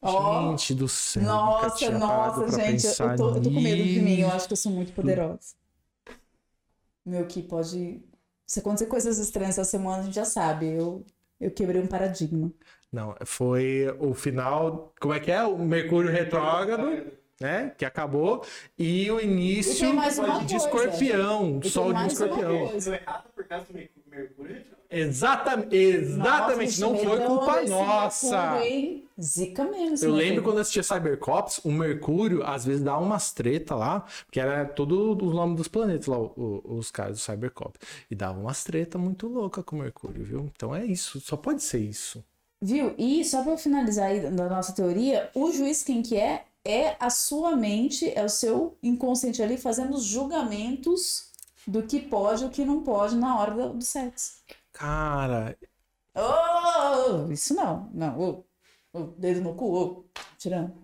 Gente 0.04 0.74
do 0.74 0.88
céu. 0.88 1.22
Nossa, 1.22 1.90
nossa, 1.90 2.48
gente, 2.50 2.84
eu 2.86 2.90
pensar 2.90 3.16
tô, 3.16 3.30
eu 3.36 3.42
tô 3.42 3.50
com 3.50 3.60
medo 3.60 3.82
de 3.82 4.00
mim. 4.00 4.20
Eu 4.20 4.28
acho 4.30 4.46
que 4.46 4.52
eu 4.52 4.56
sou 4.56 4.70
muito 4.72 4.92
poderosa. 4.92 5.54
Meu, 7.04 7.26
que 7.26 7.42
pode. 7.42 8.00
Se 8.46 8.60
acontecer 8.60 8.86
coisas 8.86 9.18
estranhas 9.18 9.58
essa 9.58 9.68
semana, 9.68 9.98
a 9.98 10.02
gente 10.02 10.14
já 10.14 10.24
sabe. 10.24 10.66
Eu, 10.72 11.04
eu 11.40 11.50
quebrei 11.50 11.80
um 11.80 11.86
paradigma. 11.86 12.52
Não, 12.92 13.14
foi 13.24 13.86
o 13.98 14.14
final. 14.14 14.92
Como 15.00 15.12
é 15.14 15.20
que 15.20 15.30
é? 15.32 15.42
O 15.44 15.58
Mercúrio 15.58 16.10
retrógrado, 16.10 17.10
né? 17.40 17.72
Que 17.76 17.84
acabou. 17.84 18.44
E 18.78 19.10
o 19.10 19.20
início 19.20 19.72
E 19.74 19.78
tem 19.80 19.92
mais 19.94 20.18
uma 20.18 20.44
de 20.44 20.56
coisa. 20.58 20.66
escorpião. 20.88 21.58
tem 21.60 21.70
Sol 21.70 21.92
de 21.92 22.06
escorpião. 22.06 22.68
coisa. 22.68 22.90
Deu 22.90 23.00
errado 23.00 23.24
por 23.34 23.44
causa 23.44 23.66
do 23.66 23.74
Mercú- 23.74 24.00
Mercúrio? 24.06 24.62
Exatamente, 24.90 25.74
exatamente. 25.76 26.80
Nossa, 26.80 26.80
não 26.80 26.96
foi 26.98 27.18
medão 27.18 27.36
culpa 27.38 27.62
nossa. 27.62 28.50
Mercúrio? 28.52 29.06
Zica 29.20 29.64
mesmo. 29.64 30.06
Eu 30.06 30.12
lembro 30.14 30.42
quando 30.42 30.56
eu 30.56 30.60
assistia 30.62 30.82
Cybercops, 30.82 31.60
o 31.64 31.72
Mercúrio 31.72 32.46
às 32.46 32.64
vezes 32.64 32.82
dava 32.82 33.02
umas 33.02 33.32
treta 33.32 33.74
lá, 33.74 34.04
porque 34.26 34.38
era 34.38 34.64
todo 34.66 35.12
os 35.26 35.34
nomes 35.34 35.56
dos 35.56 35.68
planetas 35.68 36.06
lá, 36.06 36.18
o- 36.18 36.62
o- 36.64 36.74
os 36.76 36.90
caras 36.90 37.18
do 37.18 37.20
Cybercops. 37.22 37.80
E 38.10 38.14
dava 38.14 38.38
umas 38.38 38.62
treta 38.62 38.98
muito 38.98 39.26
louca 39.26 39.62
com 39.62 39.76
o 39.76 39.78
Mercúrio, 39.80 40.22
viu? 40.24 40.50
Então 40.54 40.74
é 40.74 40.84
isso, 40.84 41.20
só 41.20 41.36
pode 41.36 41.62
ser 41.62 41.78
isso. 41.78 42.22
Viu? 42.60 42.94
E 42.98 43.24
só 43.24 43.42
eu 43.44 43.56
finalizar 43.58 44.06
aí 44.08 44.20
da 44.30 44.48
nossa 44.48 44.72
teoria, 44.72 45.30
o 45.34 45.50
juiz 45.52 45.82
quem 45.82 46.02
que 46.02 46.16
é? 46.16 46.44
é 46.68 46.96
a 46.98 47.10
sua 47.10 47.54
mente, 47.54 48.10
é 48.12 48.24
o 48.24 48.28
seu 48.28 48.76
inconsciente 48.82 49.40
ali 49.40 49.56
fazendo 49.56 49.94
os 49.94 50.02
julgamentos 50.02 51.26
do 51.64 51.82
que 51.84 52.00
pode 52.00 52.42
e 52.42 52.46
o 52.46 52.50
que 52.50 52.64
não 52.64 52.82
pode 52.82 53.14
na 53.14 53.38
hora 53.38 53.68
do 53.68 53.84
sexo. 53.84 54.32
Cara, 54.76 55.56
Oh, 56.18 57.30
isso 57.30 57.54
não, 57.54 57.90
não, 57.92 58.18
oh, 58.18 58.44
oh, 58.94 59.02
dedo 59.18 59.42
no 59.42 59.54
cu, 59.54 59.66
oh, 59.74 60.20
tirando. 60.38 60.74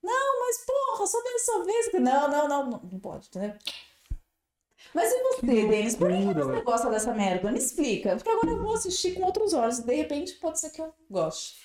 Não, 0.00 0.40
mas 0.40 0.64
porra, 0.64 1.06
só 1.08 1.20
dessa 1.22 1.64
vez. 1.64 1.92
Não, 1.94 2.30
não, 2.30 2.48
não, 2.48 2.70
não, 2.70 2.80
não 2.92 3.00
pode, 3.00 3.26
entendeu? 3.26 3.56
Mas 4.94 5.12
e 5.12 5.22
você, 5.22 5.46
Denis? 5.66 5.96
Por 5.96 6.08
que 6.12 6.34
você 6.34 6.62
gosta 6.62 6.88
dessa 6.88 7.12
merda? 7.12 7.50
Me 7.50 7.58
explica. 7.58 8.14
Porque 8.14 8.30
agora 8.30 8.50
eu 8.50 8.62
vou 8.62 8.74
assistir 8.74 9.14
com 9.14 9.24
outros 9.24 9.52
olhos. 9.52 9.80
De 9.80 9.94
repente 9.94 10.34
pode 10.34 10.60
ser 10.60 10.70
que 10.70 10.80
eu 10.80 10.94
goste. 11.10 11.56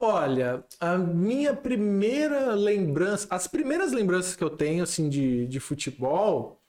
olha, 0.00 0.64
a 0.80 0.96
minha 0.96 1.54
primeira 1.54 2.54
lembrança, 2.54 3.26
as 3.30 3.46
primeiras 3.46 3.92
lembranças 3.92 4.34
que 4.34 4.42
eu 4.44 4.50
tenho, 4.50 4.82
assim, 4.82 5.10
de, 5.10 5.46
de 5.46 5.60
futebol, 5.60 6.63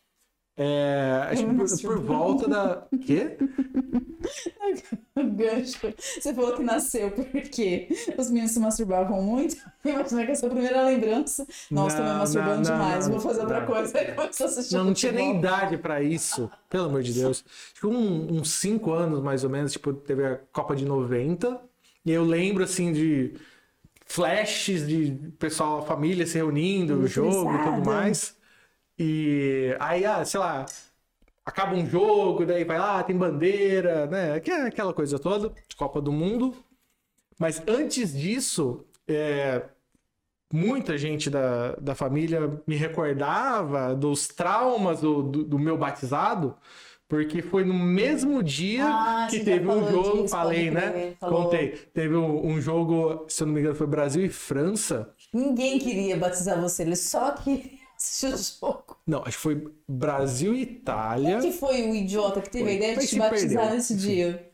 é, 0.58 1.28
acho 1.32 1.46
que 1.46 1.54
por, 1.54 1.82
por 1.82 2.00
volta 2.02 2.48
da... 2.48 2.88
Quê? 3.06 3.38
Gancho. 5.16 5.94
Você 6.20 6.34
falou 6.34 6.54
que 6.56 6.64
nasceu 6.64 7.12
porque 7.12 7.88
os 8.18 8.30
meninos 8.30 8.52
se 8.52 8.60
masturbavam 8.60 9.22
muito. 9.22 9.56
Imagina 9.86 10.26
que 10.26 10.32
essa 10.32 10.46
é 10.46 10.48
a 10.48 10.52
primeira 10.52 10.84
lembrança. 10.86 11.46
Nossa, 11.70 11.98
tô 11.98 12.04
me 12.04 12.10
Não, 12.10 12.18
masturbando 12.20 12.56
não, 12.56 12.56
não, 12.58 12.64
demais. 12.64 13.06
não, 13.08 13.12
Vou 13.14 13.22
fazer 13.22 13.42
outra 13.42 13.60
não. 13.62 13.68
coisa. 13.68 13.98
Aí 14.00 14.14
começou 14.14 14.46
a 14.46 14.50
assistir 14.50 14.76
Não, 14.76 14.84
não 14.86 14.94
tinha 14.94 15.12
nem 15.12 15.38
idade 15.38 15.78
pra 15.78 16.02
isso, 16.02 16.50
pelo 16.70 16.86
amor 16.86 17.04
de 17.04 17.14
Deus. 17.14 17.44
Acho 17.76 17.88
um- 17.90 18.38
uns 18.40 18.50
cinco 18.52 18.92
anos, 18.92 19.22
mais 19.22 19.44
ou 19.44 19.50
menos, 19.50 19.72
tipo, 19.74 19.94
teve 19.94 20.26
a 20.26 20.38
Copa 20.52 20.76
de 20.76 20.86
90, 20.86 21.60
e 22.06 22.12
eu 22.12 22.24
lembro, 22.24 22.64
assim, 22.64 22.92
de 22.92 23.34
flashes 24.06 24.88
de 24.88 25.12
pessoal, 25.40 25.80
a 25.80 25.82
família 25.84 26.26
se 26.26 26.36
reunindo, 26.38 27.00
o 27.00 27.08
jogo 27.08 27.54
e 27.56 27.64
tudo 27.64 27.86
mais. 27.86 28.35
E 28.98 29.76
aí, 29.80 30.06
ah, 30.06 30.24
sei 30.26 30.40
lá, 30.40 30.66
acaba 31.46 31.76
um 31.76 31.86
jogo, 31.86 32.46
daí 32.46 32.64
vai 32.64 32.80
lá, 32.80 33.04
tem 33.04 33.18
bandeira, 33.18 34.08
né? 34.08 34.32
É 34.40 34.68
aquela 34.68 34.94
coisa 34.94 35.20
toda, 35.20 35.54
Copa 35.78 36.02
do 36.02 36.12
Mundo. 36.12 36.56
Mas 37.40 37.62
antes 37.68 38.14
disso, 38.14 38.86
é, 39.08 39.64
muita 40.52 40.98
gente 40.98 41.30
da, 41.30 41.74
da 41.76 41.96
família 41.96 42.62
me 42.68 42.76
recordava 42.76 43.96
dos 43.96 44.28
traumas 44.28 45.02
do, 45.02 45.24
do, 45.24 45.44
do 45.44 45.60
meu 45.60 45.78
batizado, 45.78 46.56
porque 47.08 47.42
foi 47.42 47.64
no 47.64 47.74
mesmo 47.74 48.42
dia 48.42 48.86
Ah, 48.88 49.28
que 49.30 49.40
teve 49.44 49.68
um 49.68 49.88
jogo, 49.92 50.24
disso, 50.24 50.30
falei, 50.30 50.72
né? 50.72 51.16
falou. 51.20 51.44
Contei. 51.44 51.70
Teve 51.94 52.16
um, 52.16 52.48
um 52.48 52.62
jogo, 52.62 53.26
se 53.30 53.44
eu 53.44 53.48
não 53.48 53.54
me 53.54 53.60
engano, 53.60 53.76
foi 53.76 53.88
Brasil 53.88 54.26
e 54.26 54.30
França. 54.30 55.14
Ninguém 55.34 55.78
queria 55.80 56.18
batizar 56.18 56.60
você, 56.62 56.84
ele 56.84 56.96
só 56.96 57.32
queria 57.34 57.80
assistir 57.98 58.34
o 58.34 58.38
jogo. 58.68 58.85
Não, 59.08 59.20
acho 59.24 59.38
que 59.38 59.44
foi 59.44 59.68
Brasil 59.88 60.54
e 60.56 60.62
Itália. 60.64 61.40
Quem 61.40 61.52
que 61.52 61.58
foi 61.58 61.84
o 61.84 61.94
idiota 61.96 62.42
que 62.42 62.50
teve 62.50 62.64
Foi. 62.64 62.74
a 62.74 62.76
ideia 62.76 62.98
de 62.98 63.08
te 63.08 63.18
batizar 63.20 63.50
perdeu. 63.50 63.76
nesse 63.76 63.96
dia? 63.96 64.52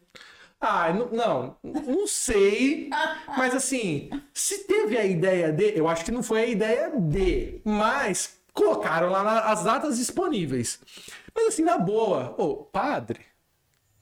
Ah, 0.59 0.93
não, 0.93 1.09
não, 1.09 1.55
não 1.87 2.05
sei, 2.05 2.87
mas 3.35 3.55
assim, 3.55 4.11
se 4.31 4.65
teve 4.65 4.95
a 4.95 5.03
ideia 5.03 5.51
de, 5.51 5.75
eu 5.75 5.87
acho 5.87 6.05
que 6.05 6.11
não 6.11 6.21
foi 6.21 6.41
a 6.41 6.45
ideia 6.45 6.91
de, 6.95 7.59
mas 7.65 8.37
colocaram 8.53 9.09
lá 9.09 9.23
na- 9.23 9.39
as 9.45 9.63
datas 9.63 9.97
disponíveis. 9.97 10.79
Mas 11.33 11.47
assim, 11.47 11.63
na 11.63 11.79
boa, 11.79 12.35
ô, 12.37 12.57
padre, 12.57 13.21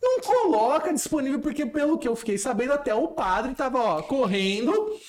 não 0.02 0.20
coloca 0.20 0.92
disponível, 0.94 1.40
porque 1.40 1.66
pelo 1.66 1.98
que 1.98 2.08
eu 2.10 2.16
fiquei 2.16 2.38
sabendo, 2.38 2.74
até 2.74 2.94
o 2.94 3.08
padre 3.10 3.56
tava, 3.56 3.80
ó, 3.80 4.02
correndo, 4.02 5.00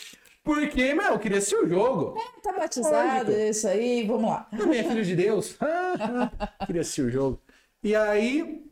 porque, 0.54 0.94
meu, 0.94 1.12
eu 1.12 1.18
queria 1.18 1.38
assistir 1.38 1.56
o 1.56 1.68
jogo. 1.68 2.14
Tá 2.42 2.52
batizado, 2.52 3.30
é 3.32 3.50
isso 3.50 3.68
aí, 3.68 4.06
vamos 4.06 4.30
lá. 4.30 4.48
Também 4.56 4.80
é 4.80 4.84
filho 4.84 5.04
de 5.04 5.14
Deus. 5.16 5.56
Ah, 5.60 6.30
ah, 6.58 6.64
Queria 6.66 6.80
assistir 6.82 7.02
o 7.02 7.10
jogo. 7.10 7.40
E 7.82 7.94
aí, 7.94 8.64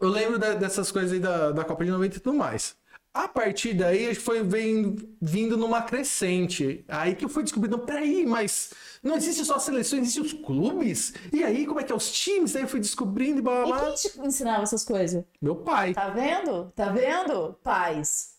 eu 0.00 0.08
lembro 0.08 0.38
da- 0.38 0.54
dessas 0.54 0.90
coisas 0.90 1.12
aí 1.12 1.20
da, 1.20 1.50
da 1.52 1.64
Copa 1.64 1.84
de 1.84 1.90
90 1.90 2.16
e 2.16 2.20
tudo 2.20 2.36
mais. 2.36 2.74
A 3.12 3.26
partir 3.26 3.74
daí, 3.74 4.14
foi 4.14 4.42
vem- 4.42 4.96
vindo 5.20 5.56
numa 5.56 5.82
crescente. 5.82 6.84
Aí 6.88 7.14
que 7.14 7.24
eu 7.24 7.28
fui 7.28 7.42
descobrindo, 7.42 7.78
peraí, 7.80 8.24
mas 8.24 8.72
não 9.02 9.16
existe 9.16 9.44
só 9.44 9.56
a 9.56 9.60
seleção, 9.60 9.98
existem 9.98 10.22
os 10.22 10.32
clubes? 10.32 11.12
E 11.32 11.42
aí, 11.42 11.66
como 11.66 11.80
é 11.80 11.84
que 11.84 11.92
é 11.92 11.94
os 11.94 12.10
times? 12.12 12.52
Daí 12.52 12.62
eu 12.62 12.68
fui 12.68 12.80
descobrindo 12.80 13.40
e 13.40 13.42
blá 13.42 13.62
E 13.62 13.66
blá 13.66 13.78
blá. 13.78 13.86
quem 13.86 13.94
te 14.12 14.20
ensinava 14.20 14.62
essas 14.62 14.84
coisas? 14.84 15.24
Meu 15.42 15.56
pai. 15.56 15.92
Tá 15.92 16.08
vendo? 16.10 16.72
Tá 16.74 16.86
vendo? 16.90 17.54
Pais. 17.64 18.38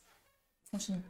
Continua. 0.72 1.02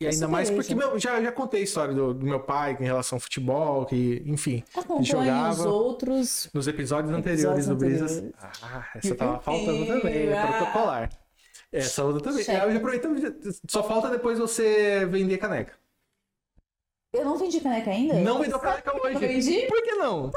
E 0.00 0.06
ainda 0.06 0.26
mais 0.26 0.48
isso. 0.48 0.56
porque 0.56 0.74
meu, 0.74 0.98
já, 0.98 1.22
já 1.22 1.30
contei 1.30 1.60
a 1.60 1.64
história 1.64 1.92
do, 1.94 2.14
do 2.14 2.24
meu 2.24 2.40
pai 2.40 2.76
em 2.80 2.84
relação 2.84 3.16
ao 3.16 3.20
futebol, 3.20 3.84
que, 3.84 4.22
enfim, 4.26 4.54
ele 4.54 4.64
Acompanhe 4.74 5.00
os 5.02 5.08
jogava 5.08 5.68
outros. 5.68 6.48
nos 6.54 6.66
episódios 6.66 7.12
anteriores 7.12 7.66
Episódios 7.66 7.66
do 7.66 7.76
Brisas. 7.76 8.12
anteriores. 8.12 8.34
Ah, 8.62 8.88
essa 8.96 9.14
tava 9.14 9.40
faltando 9.40 9.86
também, 9.86 10.32
Ah. 10.32 10.46
protocolar. 10.46 11.10
Essa 11.70 12.04
outra 12.04 12.22
também. 12.22 12.44
É, 12.48 12.64
eu 12.64 12.70
já 12.72 12.76
aproveitando, 12.78 13.36
só 13.68 13.82
falta 13.82 14.08
depois 14.10 14.38
você 14.38 15.04
vender 15.06 15.36
caneca. 15.38 15.74
Eu 17.12 17.24
não 17.26 17.36
vendi 17.36 17.60
caneca 17.60 17.90
ainda? 17.90 18.14
Não 18.14 18.40
vendeu 18.40 18.58
caneca 18.58 18.96
hoje. 18.96 19.18
Vendi? 19.18 19.66
Por 19.66 19.82
que 19.82 19.92
não? 19.96 20.30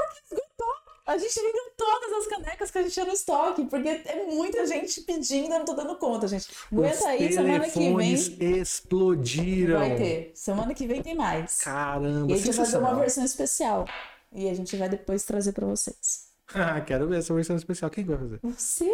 A 1.06 1.18
gente 1.18 1.36
vendeu 1.36 1.72
todas 1.78 2.12
as 2.14 2.28
canecas 2.28 2.72
que 2.72 2.78
a 2.80 2.82
gente 2.82 2.94
tinha 2.94 3.06
no 3.06 3.12
estoque, 3.14 3.66
porque 3.66 3.88
é 3.88 4.26
muita 4.26 4.66
gente 4.66 5.02
pedindo, 5.02 5.54
eu 5.54 5.60
não 5.60 5.66
tô 5.66 5.74
dando 5.74 5.96
conta, 5.98 6.28
gente. 6.28 6.48
Aguenta 6.72 6.96
Os 6.98 7.06
aí, 7.06 7.32
semana 7.32 7.70
que 7.70 7.80
vem 7.80 7.94
telefones 7.96 8.28
explodiram. 8.40 9.78
vai 9.80 9.96
ter. 9.96 10.32
Semana 10.34 10.74
que 10.74 10.88
vem 10.88 11.04
tem 11.04 11.14
mais. 11.14 11.60
Caramba, 11.62 12.32
E 12.32 12.34
a 12.34 12.38
gente 12.38 12.48
vai 12.48 12.66
fazer 12.66 12.78
uma 12.80 12.96
versão 12.96 13.24
especial. 13.24 13.86
E 14.34 14.50
a 14.50 14.54
gente 14.56 14.76
vai 14.76 14.90
depois 14.90 15.24
trazer 15.24 15.52
pra 15.54 15.68
vocês. 15.68 16.26
Ah, 16.54 16.82
quero 16.82 17.08
ver 17.08 17.20
essa 17.20 17.34
versão 17.34 17.56
especial. 17.56 17.90
Quem 17.92 18.04
que 18.04 18.10
vai 18.10 18.20
fazer? 18.20 18.40
Você, 18.42 18.90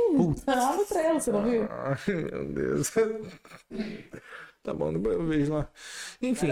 lá 0.47 0.75
no 0.75 0.85
trailer, 0.85 1.13
você 1.13 1.31
não 1.31 1.43
viu? 1.43 1.67
Ai, 1.69 2.13
meu 2.13 2.45
Deus. 2.53 2.91
Tá 4.63 4.75
bom, 4.75 4.91
eu 4.91 5.25
vejo 5.25 5.53
lá. 5.53 5.67
Enfim. 6.21 6.49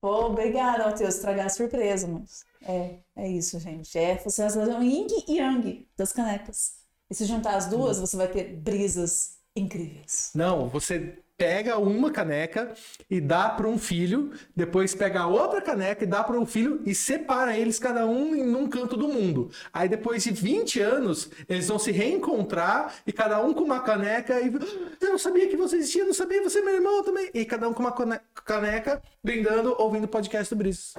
Pô, 0.00 0.26
obrigada, 0.26 0.84
Matheus, 0.86 1.16
estragar 1.16 1.46
a 1.46 1.48
surpresa, 1.50 2.06
mas 2.06 2.44
é, 2.62 3.00
é 3.16 3.28
isso, 3.28 3.58
gente. 3.60 3.98
É 3.98 4.16
você 4.16 4.42
vai 4.42 4.50
fazer 4.50 4.74
um 4.74 4.82
yin 4.82 5.06
e 5.28 5.36
yang 5.36 5.86
das 5.96 6.12
canecas. 6.12 6.74
E 7.10 7.14
se 7.14 7.26
juntar 7.26 7.56
as 7.56 7.66
duas, 7.66 7.98
você 7.98 8.16
vai 8.16 8.28
ter 8.30 8.56
brisas 8.56 9.39
incríveis. 9.56 10.30
Não, 10.34 10.68
você 10.68 11.18
pega 11.36 11.78
uma 11.78 12.10
caneca 12.10 12.74
e 13.08 13.18
dá 13.18 13.48
para 13.48 13.66
um 13.66 13.78
filho, 13.78 14.30
depois 14.54 14.94
pega 14.94 15.26
outra 15.26 15.62
caneca 15.62 16.04
e 16.04 16.06
dá 16.06 16.22
para 16.22 16.38
um 16.38 16.44
filho 16.44 16.82
e 16.84 16.94
separa 16.94 17.56
eles 17.56 17.78
cada 17.78 18.04
um 18.06 18.34
em 18.34 18.54
um 18.54 18.68
canto 18.68 18.94
do 18.94 19.08
mundo. 19.08 19.50
Aí 19.72 19.88
depois 19.88 20.22
de 20.22 20.32
20 20.32 20.80
anos, 20.80 21.30
eles 21.48 21.66
vão 21.68 21.78
se 21.78 21.90
reencontrar 21.90 22.94
e 23.06 23.12
cada 23.12 23.42
um 23.42 23.54
com 23.54 23.62
uma 23.64 23.80
caneca 23.80 24.38
e 24.38 24.48
"Ah, 24.54 24.96
eu 25.00 25.10
não 25.10 25.18
sabia 25.18 25.48
que 25.48 25.56
você 25.56 25.76
existia, 25.76 26.04
não 26.04 26.12
sabia, 26.12 26.42
você 26.42 26.58
é 26.58 26.62
meu 26.62 26.74
irmão 26.74 27.02
também. 27.02 27.30
E 27.32 27.42
cada 27.46 27.66
um 27.68 27.72
com 27.72 27.80
uma 27.82 27.92
cane- 27.92 28.20
caneca, 28.44 29.02
brindando, 29.24 29.74
ouvindo 29.78 30.04
o 30.04 30.08
podcast 30.08 30.54
do 30.54 30.58
Brice. 30.58 30.92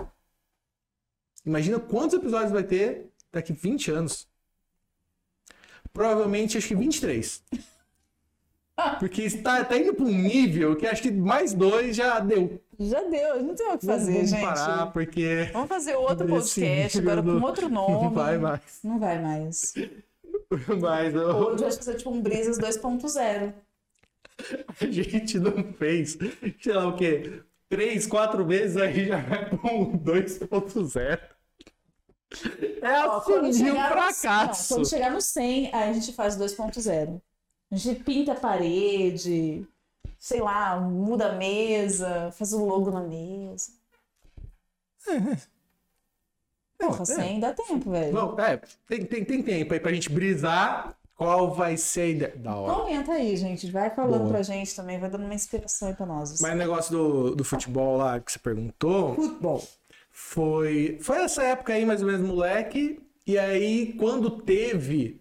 Imagina 1.45 1.79
quantos 1.79 2.15
episódios 2.17 2.51
vai 2.51 2.63
ter 2.63 3.11
daqui 3.31 3.53
20 3.53 3.91
anos. 3.91 4.27
Provavelmente 5.93 6.57
acho 6.57 6.67
que 6.67 6.75
23. 6.75 7.43
Porque 8.99 9.23
está 9.23 9.63
tá 9.65 9.77
indo 9.77 9.93
para 9.93 10.05
um 10.05 10.11
nível 10.11 10.75
que 10.75 10.85
acho 10.87 11.01
que 11.01 11.11
mais 11.11 11.53
dois 11.53 11.95
já 11.95 12.19
deu. 12.19 12.61
Já 12.79 13.01
deu, 13.03 13.43
não 13.43 13.53
tem 13.55 13.67
o 13.67 13.77
que 13.77 13.85
Vamos- 13.85 14.01
fazer, 14.01 14.13
vamos 14.13 14.29
gente. 14.29 14.41
parar, 14.41 14.87
porque 14.91 15.49
Vamos 15.53 15.69
fazer 15.69 15.95
outro 15.95 16.27
podcast, 16.27 16.97
agora 16.99 17.21
do- 17.21 17.39
com 17.39 17.45
outro 17.45 17.69
nome. 17.69 17.93
não 18.05 18.09
vai 18.11 18.37
mais. 18.37 18.61
Não 18.83 18.99
vai 18.99 19.21
mais. 19.21 19.73
Mas 20.81 21.13
eu- 21.13 21.47
a 21.47 21.51
gente 21.51 21.61
vai 21.61 21.71
fazer 21.71 21.95
tipo 21.95 22.09
um 22.09 22.21
Brisas 22.21 22.57
2.0. 22.57 23.53
a 24.79 24.85
gente 24.85 25.39
não 25.39 25.73
fez, 25.73 26.17
sei 26.59 26.73
lá 26.73 26.87
o 26.87 26.95
quê, 26.95 27.41
três, 27.69 28.07
quatro 28.07 28.45
meses, 28.45 28.77
aí 28.77 29.05
já 29.07 29.17
vai 29.17 29.49
com 29.49 29.95
2.0. 29.97 31.19
É 32.81 33.05
Ó, 33.05 33.19
quando 33.21 33.47
assumir 33.47 33.71
um 33.73 33.75
fracasso. 33.75 34.73
quando 34.73 34.89
chegar 34.89 35.11
no 35.11 35.21
100, 35.21 35.69
aí 35.73 35.89
a 35.89 35.93
gente 35.93 36.13
faz 36.13 36.35
2.0. 36.37 37.21
A 37.71 37.75
gente 37.75 38.03
pinta 38.03 38.33
a 38.33 38.35
parede, 38.35 39.65
sei 40.19 40.41
lá, 40.41 40.79
muda 40.79 41.29
a 41.29 41.35
mesa, 41.35 42.31
faz 42.33 42.51
o 42.51 42.65
logo 42.65 42.91
na 42.91 43.01
mesa. 43.01 43.71
Porra, 46.77 47.03
é. 47.03 47.05
100 47.05 47.39
dá 47.39 47.53
tempo, 47.53 47.91
velho. 47.91 48.13
Bom, 48.13 48.39
é, 48.39 48.59
tem, 48.87 49.05
tem, 49.05 49.23
tem 49.23 49.43
tempo 49.43 49.73
aí 49.73 49.79
pra 49.79 49.93
gente 49.93 50.09
brisar 50.09 50.97
qual 51.15 51.53
vai 51.53 51.77
ser 51.77 52.01
a 52.01 52.07
ideia. 52.07 52.35
Da 52.35 52.55
hora. 52.55 52.73
Comenta 52.81 53.11
aí, 53.13 53.37
gente. 53.37 53.69
Vai 53.71 53.91
falando 53.91 54.21
Boa. 54.21 54.31
pra 54.31 54.43
gente 54.43 54.75
também, 54.75 54.99
vai 54.99 55.09
dando 55.09 55.25
uma 55.25 55.33
inspiração 55.33 55.87
aí 55.87 55.93
pra 55.93 56.05
nós. 56.05 56.41
Mas 56.41 56.53
o 56.53 56.57
negócio 56.57 56.91
do, 56.91 57.35
do 57.35 57.43
futebol 57.43 57.97
lá 57.97 58.19
que 58.19 58.31
você 58.31 58.39
perguntou. 58.39 59.13
Futebol. 59.13 59.63
Foi, 60.09 60.97
foi 60.99 61.17
essa 61.19 61.43
época 61.43 61.73
aí, 61.73 61.85
mais 61.85 62.01
ou 62.01 62.07
menos, 62.07 62.27
moleque. 62.27 62.99
E 63.25 63.37
aí, 63.37 63.93
quando 63.93 64.31
teve 64.41 65.20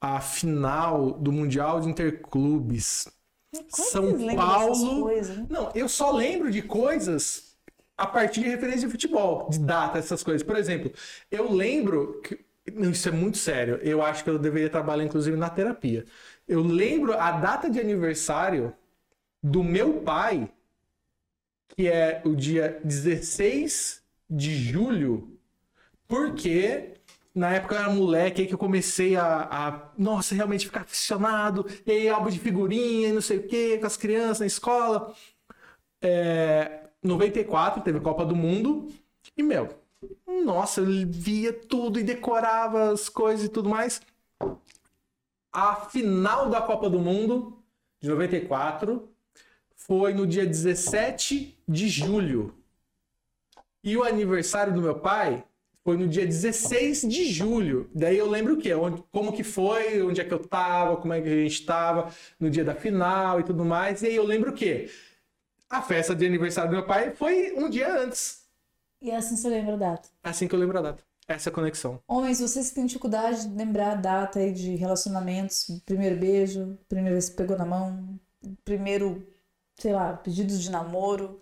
a 0.00 0.20
final 0.20 1.12
do 1.12 1.32
Mundial 1.32 1.80
de 1.80 1.88
Interclubes, 1.88 3.08
Como 3.52 3.88
São 3.88 4.36
Paulo. 4.36 5.08
Não, 5.48 5.70
eu 5.74 5.88
só 5.88 6.10
lembro 6.10 6.50
de 6.50 6.62
coisas 6.62 7.56
a 7.96 8.06
partir 8.06 8.42
de 8.42 8.48
referência 8.48 8.86
de 8.86 8.92
futebol, 8.92 9.48
de 9.48 9.58
data, 9.58 9.98
essas 9.98 10.22
coisas. 10.22 10.42
Por 10.42 10.56
exemplo, 10.56 10.92
eu 11.30 11.50
lembro 11.52 12.20
que. 12.22 12.44
Isso 12.66 13.08
é 13.08 13.12
muito 13.12 13.38
sério. 13.38 13.76
Eu 13.76 14.02
acho 14.02 14.24
que 14.24 14.30
eu 14.30 14.40
deveria 14.40 14.68
trabalhar, 14.68 15.04
inclusive, 15.04 15.36
na 15.36 15.48
terapia. 15.48 16.04
Eu 16.48 16.62
lembro 16.62 17.16
a 17.16 17.30
data 17.30 17.70
de 17.70 17.78
aniversário 17.78 18.74
do 19.40 19.62
meu 19.62 20.00
pai, 20.00 20.50
que 21.68 21.86
é 21.86 22.22
o 22.24 22.34
dia 22.34 22.80
16 22.82 24.02
de 24.28 24.56
julho, 24.56 25.38
porque 26.08 26.95
na 27.36 27.52
época 27.52 27.74
eu 27.74 27.80
era 27.80 27.90
moleque 27.90 28.40
aí 28.40 28.48
que 28.48 28.54
eu 28.54 28.58
comecei 28.58 29.14
a, 29.14 29.42
a, 29.42 29.90
nossa, 29.98 30.34
realmente 30.34 30.64
ficar 30.64 30.80
aficionado, 30.80 31.66
e 31.84 31.92
aí 31.92 32.08
álbum 32.08 32.30
de 32.30 32.38
figurinha 32.38 33.08
e 33.08 33.12
não 33.12 33.20
sei 33.20 33.36
o 33.36 33.46
que, 33.46 33.76
com 33.76 33.86
as 33.86 33.96
crianças 33.98 34.40
na 34.40 34.46
escola. 34.46 35.14
É, 36.00 36.88
94 37.02 37.82
teve 37.82 38.00
Copa 38.00 38.24
do 38.24 38.34
Mundo, 38.34 38.88
e 39.36 39.42
meu, 39.42 39.68
nossa, 40.46 40.80
eu 40.80 40.86
via 41.06 41.52
tudo 41.52 42.00
e 42.00 42.02
decorava 42.02 42.90
as 42.92 43.10
coisas 43.10 43.44
e 43.44 43.50
tudo 43.50 43.68
mais. 43.68 44.00
A 45.52 45.76
final 45.76 46.48
da 46.48 46.62
Copa 46.62 46.88
do 46.88 47.00
Mundo 47.00 47.62
de 48.00 48.08
94 48.08 49.10
foi 49.74 50.14
no 50.14 50.26
dia 50.26 50.46
17 50.46 51.62
de 51.68 51.88
julho. 51.88 52.54
E 53.84 53.94
o 53.94 54.02
aniversário 54.02 54.72
do 54.72 54.80
meu 54.80 54.98
pai 54.98 55.44
foi 55.86 55.96
no 55.96 56.08
dia 56.08 56.26
16 56.26 57.02
de 57.02 57.32
julho. 57.32 57.88
Daí 57.94 58.18
eu 58.18 58.28
lembro 58.28 58.54
o 58.54 58.58
quê? 58.58 58.74
Onde, 58.74 59.04
como 59.12 59.32
que 59.32 59.44
foi, 59.44 60.02
onde 60.02 60.20
é 60.20 60.24
que 60.24 60.34
eu 60.34 60.40
tava, 60.40 60.96
como 60.96 61.12
é 61.12 61.22
que 61.22 61.28
a 61.28 61.42
gente 61.44 61.64
tava 61.64 62.12
no 62.40 62.50
dia 62.50 62.64
da 62.64 62.74
final 62.74 63.38
e 63.38 63.44
tudo 63.44 63.64
mais. 63.64 64.02
E 64.02 64.08
aí 64.08 64.16
eu 64.16 64.24
lembro 64.24 64.50
o 64.50 64.52
quê? 64.52 64.90
A 65.70 65.80
festa 65.80 66.12
de 66.12 66.26
aniversário 66.26 66.70
do 66.70 66.76
meu 66.76 66.84
pai 66.84 67.14
foi 67.14 67.54
um 67.56 67.70
dia 67.70 68.02
antes. 68.02 68.42
E 69.00 69.12
assim 69.12 69.36
você 69.36 69.48
lembra 69.48 69.74
a 69.74 69.76
data. 69.76 70.08
Assim 70.24 70.48
que 70.48 70.56
eu 70.56 70.58
lembro 70.58 70.76
a 70.76 70.82
data. 70.82 71.04
Essa 71.28 71.50
é 71.50 71.52
a 71.52 71.54
conexão. 71.54 72.00
Homens, 72.08 72.40
vocês 72.40 72.72
têm 72.72 72.86
dificuldade 72.86 73.46
de 73.46 73.54
lembrar 73.54 73.92
a 73.92 73.94
data 73.94 74.40
aí 74.40 74.52
de 74.52 74.74
relacionamentos, 74.74 75.68
primeiro 75.86 76.16
beijo, 76.16 76.76
primeira 76.88 77.14
vez 77.14 77.28
que 77.28 77.36
pegou 77.36 77.56
na 77.56 77.64
mão, 77.64 78.18
primeiro, 78.64 79.24
sei 79.76 79.92
lá, 79.92 80.14
pedidos 80.14 80.60
de 80.60 80.68
namoro, 80.68 81.40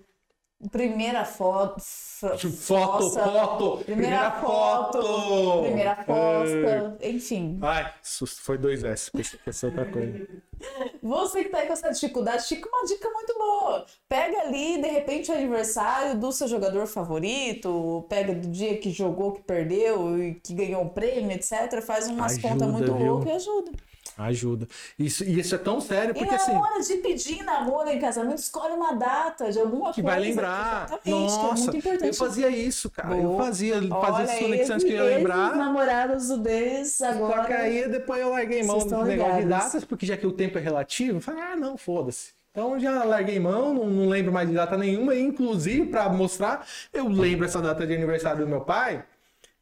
primeira 0.71 1.25
foto. 1.25 1.81
Foto, 1.81 3.11
foto, 3.11 3.85
primeira 3.85 4.31
foto, 4.41 5.63
primeira 5.63 5.97
fosta, 5.97 6.99
enfim. 7.03 7.59
Ai, 7.63 7.93
susto, 8.03 8.41
foi 8.43 8.57
dois 8.57 8.83
S, 8.83 9.11
pensei 9.11 9.39
que 9.39 9.67
outra 9.67 9.85
coisa. 9.91 10.27
Você 11.03 11.45
que 11.45 11.51
tá 11.51 11.59
aí 11.59 11.67
com 11.67 11.73
essa 11.73 11.91
dificuldade, 11.91 12.45
fica 12.45 12.69
uma 12.69 12.87
dica 12.87 13.11
muito 13.11 13.35
boa. 13.35 13.87
Pega 14.09 14.41
ali, 14.43 14.81
de 14.81 14.89
repente, 14.89 15.31
o 15.31 15.35
aniversário 15.35 16.19
do 16.19 16.33
seu 16.33 16.49
jogador 16.49 16.87
favorito, 16.87 18.07
pega 18.09 18.35
do 18.35 18.49
dia 18.49 18.79
que 18.79 18.91
jogou, 18.91 19.33
que 19.33 19.43
perdeu 19.43 20.23
e 20.23 20.35
que 20.37 20.55
ganhou 20.55 20.83
um 20.83 20.89
prêmio, 20.89 21.33
etc. 21.33 21.83
Faz 21.83 22.09
umas 22.09 22.33
Ajuda, 22.33 22.49
contas 22.49 22.69
muito 22.69 22.93
loucas 22.93 23.27
e 23.27 23.37
ajuda. 23.37 23.73
Ajuda. 24.17 24.69
Isso, 24.99 25.25
e 25.25 25.41
isso 25.41 25.55
é 25.55 25.59
tão 25.59 25.81
sério, 25.81 26.11
E 26.11 26.15
porque 26.15 26.31
na 26.31 26.37
assim. 26.37 26.53
hora 26.57 26.81
de 26.81 26.95
pedir 26.97 27.43
namoro 27.43 27.89
em 27.91 27.99
casamento, 27.99 28.39
escolhe 28.39 28.73
uma 28.73 28.93
data 28.93 29.51
de 29.51 29.59
alguma 29.59 29.93
Que 29.93 30.03
coisa. 30.03 30.17
vai 30.17 30.21
lembrar. 30.29 30.85
Exatamente, 30.87 31.03
que 31.03 31.09
é 31.11 31.13
Nossa, 31.43 31.63
muito 31.65 31.77
importante. 31.77 32.07
eu 32.07 32.15
fazia 32.15 32.49
isso, 32.49 32.91
cara. 32.91 33.17
Eu 33.17 33.23
Boa. 33.23 33.45
fazia, 33.45 33.75
fazia 33.75 33.95
Olha, 33.97 34.23
essas 34.23 34.39
conexões 34.39 34.85
que 34.85 34.93
eu 34.93 34.97
ia 35.11 35.17
lembrar. 35.17 35.57
namorados 35.57 36.29
do 36.29 36.39
Deus 36.39 37.03
agora. 37.03 37.37
Só 37.37 37.45
que 37.45 37.53
aí 37.53 37.89
depois 37.89 38.21
eu 38.21 38.31
larguei 38.31 38.63
mão 38.63 38.79
do 38.79 39.05
negócio 39.05 39.43
de 39.43 39.49
datas, 39.49 39.85
porque 39.85 40.07
já 40.07 40.17
que 40.17 40.27
o 40.27 40.33
tempo 40.33 40.59
é 40.59 40.61
relativo, 40.61 41.19
eu 41.19 41.21
falei, 41.21 41.43
ah, 41.43 41.57
não, 41.57 41.77
foda-se. 41.77 42.33
Então 42.53 42.79
já 42.79 43.03
larguei 43.03 43.41
mão, 43.41 43.75
não, 43.75 43.87
não 43.91 44.09
lembro 44.09 44.33
mais 44.33 44.49
de 44.49 44.55
data 44.55 44.79
nenhuma, 44.79 45.13
e, 45.13 45.21
inclusive 45.21 45.87
para 45.87 46.09
mostrar, 46.09 46.65
eu 46.93 47.09
lembro 47.09 47.45
essa 47.47 47.61
data 47.61 47.85
de 47.85 47.93
aniversário 47.93 48.45
do 48.45 48.49
meu 48.49 48.61
pai. 48.61 49.05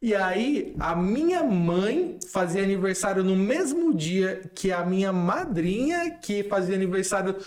E 0.03 0.13
aí, 0.13 0.75
a 0.81 0.93
minha 0.97 1.41
mãe 1.45 2.19
fazia 2.29 2.61
aniversário 2.61 3.23
no 3.23 3.37
mesmo 3.37 3.93
dia 3.93 4.41
que 4.53 4.69
a 4.69 4.85
minha 4.85 5.13
madrinha, 5.13 6.11
que 6.19 6.43
fazia 6.43 6.75
aniversário 6.75 7.37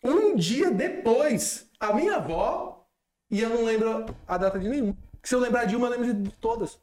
um 0.00 0.36
dia 0.36 0.70
depois. 0.70 1.68
A 1.80 1.92
minha 1.92 2.14
avó, 2.14 2.88
e 3.28 3.40
eu 3.40 3.48
não 3.48 3.64
lembro 3.64 4.06
a 4.24 4.38
data 4.38 4.56
de 4.56 4.68
nenhuma. 4.68 4.96
Se 5.20 5.34
eu 5.34 5.40
lembrar 5.40 5.64
de 5.64 5.74
uma, 5.74 5.88
eu 5.88 6.00
lembro 6.00 6.14
de 6.14 6.30
todas. 6.36 6.78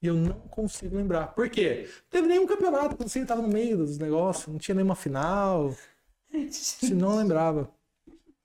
E 0.00 0.06
eu 0.06 0.14
não 0.14 0.40
consigo 0.48 0.96
lembrar. 0.96 1.34
Por 1.34 1.50
quê? 1.50 1.86
Não 1.86 2.08
teve 2.08 2.26
nenhum 2.26 2.46
campeonato, 2.46 2.96
você 2.96 3.18
estava 3.18 3.42
no 3.42 3.48
meio 3.48 3.76
dos 3.76 3.98
negócios, 3.98 4.46
não 4.46 4.58
tinha 4.58 4.74
nenhuma 4.74 4.96
final. 4.96 5.76
Se 6.50 6.94
não 6.94 7.18
lembrava. 7.18 7.70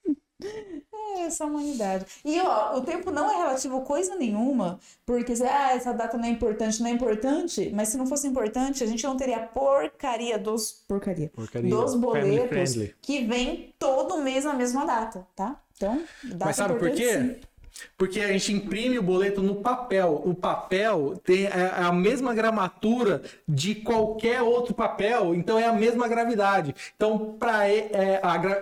É, 1.18 1.22
essa 1.26 1.46
humanidade. 1.46 2.06
E 2.24 2.40
ó, 2.40 2.78
o 2.78 2.82
tempo 2.82 3.12
não 3.12 3.30
é 3.30 3.38
relativo 3.38 3.78
a 3.78 3.82
coisa 3.82 4.16
nenhuma, 4.16 4.80
porque 5.06 5.34
ah, 5.44 5.74
essa 5.74 5.94
data 5.94 6.18
não 6.18 6.26
é 6.26 6.30
importante, 6.30 6.82
não 6.82 6.90
é 6.90 6.92
importante, 6.92 7.72
mas 7.74 7.90
se 7.90 7.98
não 7.98 8.06
fosse 8.06 8.28
importante, 8.28 8.84
a 8.84 8.88
gente 8.88 9.04
não 9.04 9.18
teria 9.18 9.38
a 9.38 9.46
porcaria 9.48 10.38
dos 10.38 10.84
porcaria, 10.88 11.30
Porcaria. 11.30 11.70
dos 11.70 11.96
boletos 11.96 12.76
que 13.02 13.24
vem 13.26 13.74
todo 13.78 14.22
mês 14.22 14.46
na 14.46 14.54
mesma 14.54 14.86
data, 14.86 15.28
tá? 15.36 15.60
Então, 15.76 16.04
data 16.24 16.46
Mas 16.46 16.56
sabe 16.56 16.78
por 16.78 16.92
quê? 16.92 17.18
sim. 17.20 17.51
Porque 17.98 18.20
a 18.20 18.28
gente 18.32 18.54
imprime 18.54 19.00
o 19.00 19.04
boleto 19.04 19.42
no 19.42 19.56
papel. 19.56 20.22
O 20.26 20.36
papel 20.36 21.20
tem 21.24 21.48
a 21.48 21.88
a 21.88 21.92
mesma 21.94 22.34
gramatura 22.34 23.22
de 23.48 23.76
qualquer 23.76 24.42
outro 24.42 24.74
papel, 24.74 25.36
então 25.36 25.58
é 25.58 25.66
a 25.66 25.74
mesma 25.74 26.08
gravidade. 26.08 26.74
Então, 26.96 27.38
para 27.38 27.66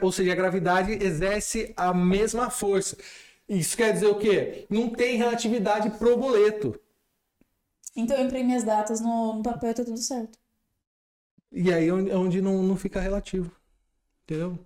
ou 0.02 0.12
seja, 0.12 0.32
a 0.32 0.36
gravidade 0.36 0.92
exerce 0.92 1.74
a 1.76 1.94
mesma 1.94 2.50
força. 2.50 2.98
Isso 3.48 3.76
quer 3.76 3.94
dizer 3.94 4.08
o 4.08 4.16
quê? 4.16 4.66
Não 4.70 4.90
tem 4.90 5.18
relatividade 5.18 5.90
pro 5.98 6.18
boleto. 6.18 6.80
Então 7.96 8.18
eu 8.18 8.26
imprimi 8.26 8.56
as 8.56 8.64
datas 8.64 9.02
no, 9.02 9.36
no 9.38 9.44
papel 9.44 9.72
e 9.72 9.74
tá 9.74 9.84
tudo 9.84 9.98
certo. 9.98 10.38
E 11.52 11.74
aí 11.74 11.88
é 11.88 11.94
onde, 11.94 12.12
onde 12.12 12.42
não, 12.42 12.62
não 12.64 12.76
fica 12.76 13.00
relativo. 13.00 13.52
Entendeu? 14.24 14.60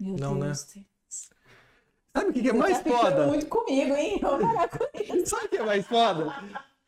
Meu 0.00 0.16
Não, 0.16 0.34
né? 0.34 0.46
Deus. 0.46 0.66
Sabe 2.16 2.30
o 2.30 2.32
que 2.32 2.42
que 2.42 2.48
é 2.48 2.52
Você 2.52 2.58
mais 2.58 2.78
tá 2.78 2.84
ficando 2.84 3.00
foda? 3.00 3.26
muito 3.26 3.46
comigo, 3.46 3.94
hein? 3.96 4.18
Vamos 4.20 4.52
parar 4.52 4.68
com 4.68 4.84
isso. 5.16 5.26
Sabe 5.26 5.46
o 5.46 5.48
que 5.48 5.56
é 5.56 5.64
mais 5.64 5.86
foda? 5.86 6.34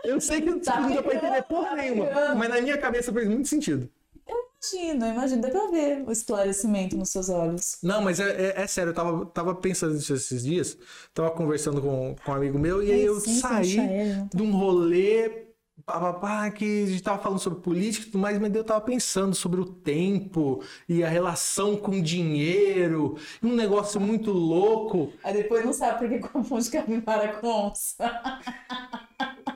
Eu 0.02 0.20
sei 0.20 0.40
que 0.40 0.52
Tá 0.60 0.80
não 0.80 0.90
deu 0.90 1.02
pra 1.02 1.14
entender 1.14 1.42
porra 1.42 1.68
tá 1.70 1.76
nenhuma, 1.76 2.06
pegando. 2.06 2.36
mas 2.38 2.48
na 2.48 2.60
minha 2.60 2.78
cabeça 2.78 3.12
fez 3.12 3.28
muito 3.28 3.48
sentido. 3.48 3.88
Imagino, 4.26 5.06
imagino. 5.06 5.42
Dá 5.42 5.48
pra 5.50 5.66
ver 5.70 6.02
o 6.06 6.10
esclarecimento 6.12 6.96
nos 6.96 7.10
seus 7.10 7.28
olhos. 7.28 7.78
Não, 7.82 8.02
mas 8.02 8.18
é, 8.20 8.30
é- 8.56 8.62
é 8.62 8.66
sério, 8.66 8.90
eu 8.90 8.94
tava, 8.94 9.26
tava 9.26 9.54
pensando 9.54 9.94
nisso 9.94 10.14
esses 10.14 10.42
dias, 10.42 10.76
tava 11.14 11.30
conversando 11.30 11.80
com, 11.80 12.14
com 12.24 12.30
um 12.30 12.34
amigo 12.34 12.58
meu, 12.58 12.82
e 12.82 12.90
aí 12.92 13.04
eu 13.04 13.18
Sim, 13.20 13.40
saí 13.40 13.76
tá? 13.76 14.28
de 14.34 14.42
um 14.42 14.52
rolê, 14.52 15.49
pá, 15.90 16.00
pá, 16.00 16.12
pá, 16.14 16.50
que 16.50 16.84
a 16.84 16.86
gente 16.86 17.02
tava 17.02 17.22
falando 17.22 17.38
sobre 17.38 17.60
política 17.60 18.06
e 18.06 18.10
tudo 18.10 18.20
mais, 18.20 18.38
mas 18.38 18.54
eu 18.54 18.64
tava 18.64 18.80
pensando 18.80 19.34
sobre 19.34 19.60
o 19.60 19.64
tempo 19.64 20.62
e 20.88 21.02
a 21.02 21.08
relação 21.08 21.76
com 21.76 22.00
dinheiro, 22.00 23.16
um 23.42 23.54
negócio 23.54 24.00
muito 24.00 24.30
louco. 24.30 25.12
Aí 25.24 25.34
depois 25.34 25.64
não 25.64 25.72
sabe 25.72 25.98
por 25.98 26.08
que 26.08 26.28
confunde 26.28 26.70
capivara 26.70 27.40
com 27.40 27.46
onça. 27.46 27.96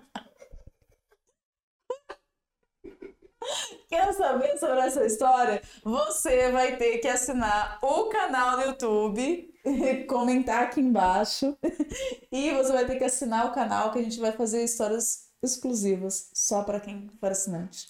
Quer 3.89 4.13
saber 4.15 4.59
sobre 4.59 4.81
essa 4.81 5.05
história? 5.05 5.63
Você 5.85 6.51
vai 6.51 6.77
ter 6.77 6.99
que 6.99 7.07
assinar 7.07 7.79
o 7.83 8.07
canal 8.07 8.57
no 8.57 8.65
YouTube, 8.65 9.55
comentar 10.09 10.65
aqui 10.65 10.81
embaixo, 10.81 11.57
e 12.33 12.51
você 12.53 12.73
vai 12.73 12.87
ter 12.87 12.97
que 12.97 13.05
assinar 13.05 13.47
o 13.47 13.53
canal 13.53 13.93
que 13.93 13.99
a 13.99 14.03
gente 14.03 14.19
vai 14.19 14.33
fazer 14.33 14.65
histórias 14.65 15.24
exclusivas 15.45 16.31
só 16.33 16.63
para 16.63 16.81
quem 16.81 17.09
for 17.21 17.31
assinante. 17.31 17.89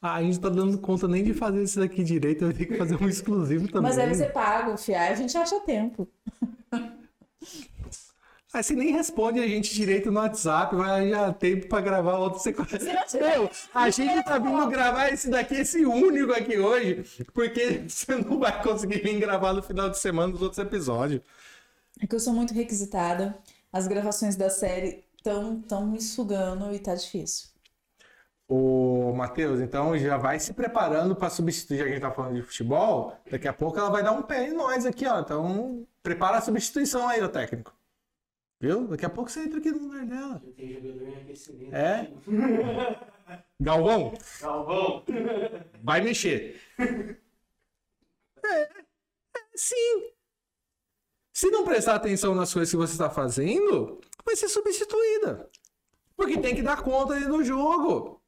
Ah, 0.00 0.16
a 0.16 0.22
gente 0.22 0.38
tá 0.38 0.50
dando 0.50 0.76
conta 0.78 1.08
nem 1.08 1.24
de 1.24 1.32
fazer 1.32 1.62
isso 1.62 1.80
daqui 1.80 2.04
direito, 2.04 2.44
eu 2.44 2.52
ter 2.52 2.66
que 2.66 2.76
fazer 2.76 3.02
um 3.02 3.08
exclusivo 3.08 3.66
também. 3.68 3.82
Mas 3.82 3.98
aí 3.98 4.14
você 4.14 4.26
paga, 4.26 4.76
fiar, 4.76 5.10
a 5.10 5.14
gente 5.14 5.36
acha 5.36 5.58
tempo. 5.60 6.06
Aí 8.54 8.62
você 8.62 8.74
nem 8.74 8.92
responde 8.92 9.40
a 9.40 9.48
gente 9.48 9.74
direito 9.74 10.12
no 10.12 10.20
WhatsApp, 10.20 10.76
vai 10.76 11.08
já 11.08 11.32
tempo 11.32 11.66
pra 11.66 11.80
gravar 11.80 12.18
outra 12.18 12.38
sequência. 12.38 12.78
Meu, 13.20 13.50
a 13.74 13.90
gente 13.90 14.22
tá 14.22 14.38
vindo 14.38 14.68
gravar 14.68 15.08
esse 15.08 15.28
daqui, 15.28 15.56
esse 15.56 15.84
único 15.84 16.32
aqui 16.32 16.56
hoje, 16.56 17.04
porque 17.32 17.82
você 17.88 18.14
não 18.14 18.38
vai 18.38 18.62
conseguir 18.62 19.02
vir 19.02 19.18
gravar 19.18 19.54
no 19.54 19.62
final 19.62 19.90
de 19.90 19.98
semana 19.98 20.32
dos 20.32 20.40
outros 20.40 20.58
episódios. 20.58 21.20
É 22.00 22.06
que 22.06 22.14
eu 22.14 22.20
sou 22.20 22.32
muito 22.32 22.54
requisitada. 22.54 23.36
As 23.72 23.88
gravações 23.88 24.36
da 24.36 24.48
série 24.48 25.02
estão 25.24 25.58
tão 25.62 25.86
me 25.86 26.00
sugando 26.02 26.74
e 26.74 26.78
tá 26.78 26.94
difícil. 26.94 27.48
Ô, 28.46 29.10
Matheus, 29.14 29.58
então 29.58 29.96
já 29.96 30.18
vai 30.18 30.38
se 30.38 30.52
preparando 30.52 31.16
pra 31.16 31.30
substituir, 31.30 31.78
já 31.78 31.84
que 31.84 31.90
a 31.90 31.92
gente 31.94 32.02
tá 32.02 32.10
falando 32.12 32.34
de 32.34 32.42
futebol, 32.42 33.16
daqui 33.30 33.48
a 33.48 33.52
pouco 33.54 33.78
ela 33.78 33.88
vai 33.88 34.02
dar 34.02 34.12
um 34.12 34.22
pé 34.22 34.48
em 34.48 34.52
nós 34.52 34.84
aqui, 34.84 35.06
ó. 35.06 35.18
Então, 35.20 35.86
prepara 36.02 36.36
a 36.36 36.42
substituição 36.42 37.08
aí, 37.08 37.22
ô 37.22 37.28
técnico. 37.28 37.74
Viu? 38.60 38.86
Daqui 38.86 39.06
a 39.06 39.10
pouco 39.10 39.30
você 39.30 39.40
entra 39.40 39.58
aqui 39.58 39.70
no 39.70 39.78
lugar 39.78 40.04
dela. 40.04 40.42
Já 40.44 40.52
tem 40.52 40.74
jogador 40.74 41.08
em 41.08 41.16
aquecimento. 41.16 41.74
É? 41.74 42.12
Galvão, 43.58 44.12
Galvão! 44.40 45.04
vai 45.82 46.02
mexer. 46.02 46.60
É, 48.46 48.60
é, 48.60 48.70
sim. 49.56 50.10
Se 51.34 51.50
não 51.50 51.64
prestar 51.64 51.96
atenção 51.96 52.32
nas 52.32 52.54
coisas 52.54 52.70
que 52.70 52.76
você 52.76 52.92
está 52.92 53.10
fazendo, 53.10 54.00
vai 54.24 54.36
ser 54.36 54.48
substituída. 54.48 55.50
Porque 56.16 56.38
tem 56.38 56.54
que 56.54 56.62
dar 56.62 56.80
conta 56.80 57.14
ali 57.14 57.26
do 57.26 57.42
jogo. 57.42 58.22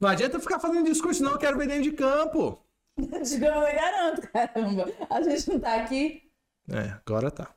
Não 0.00 0.08
adianta 0.08 0.40
ficar 0.40 0.58
fazendo 0.58 0.84
discurso, 0.90 1.22
não, 1.22 1.30
eu 1.30 1.38
quero 1.38 1.56
ver 1.56 1.68
dentro 1.68 1.84
de 1.88 1.92
campo. 1.92 2.60
Eu 2.96 3.38
garanto, 3.38 4.28
caramba. 4.32 4.92
A 5.08 5.22
gente 5.22 5.48
não 5.48 5.60
tá 5.60 5.76
aqui. 5.76 6.28
É, 6.68 7.00
agora 7.06 7.30
tá. 7.30 7.54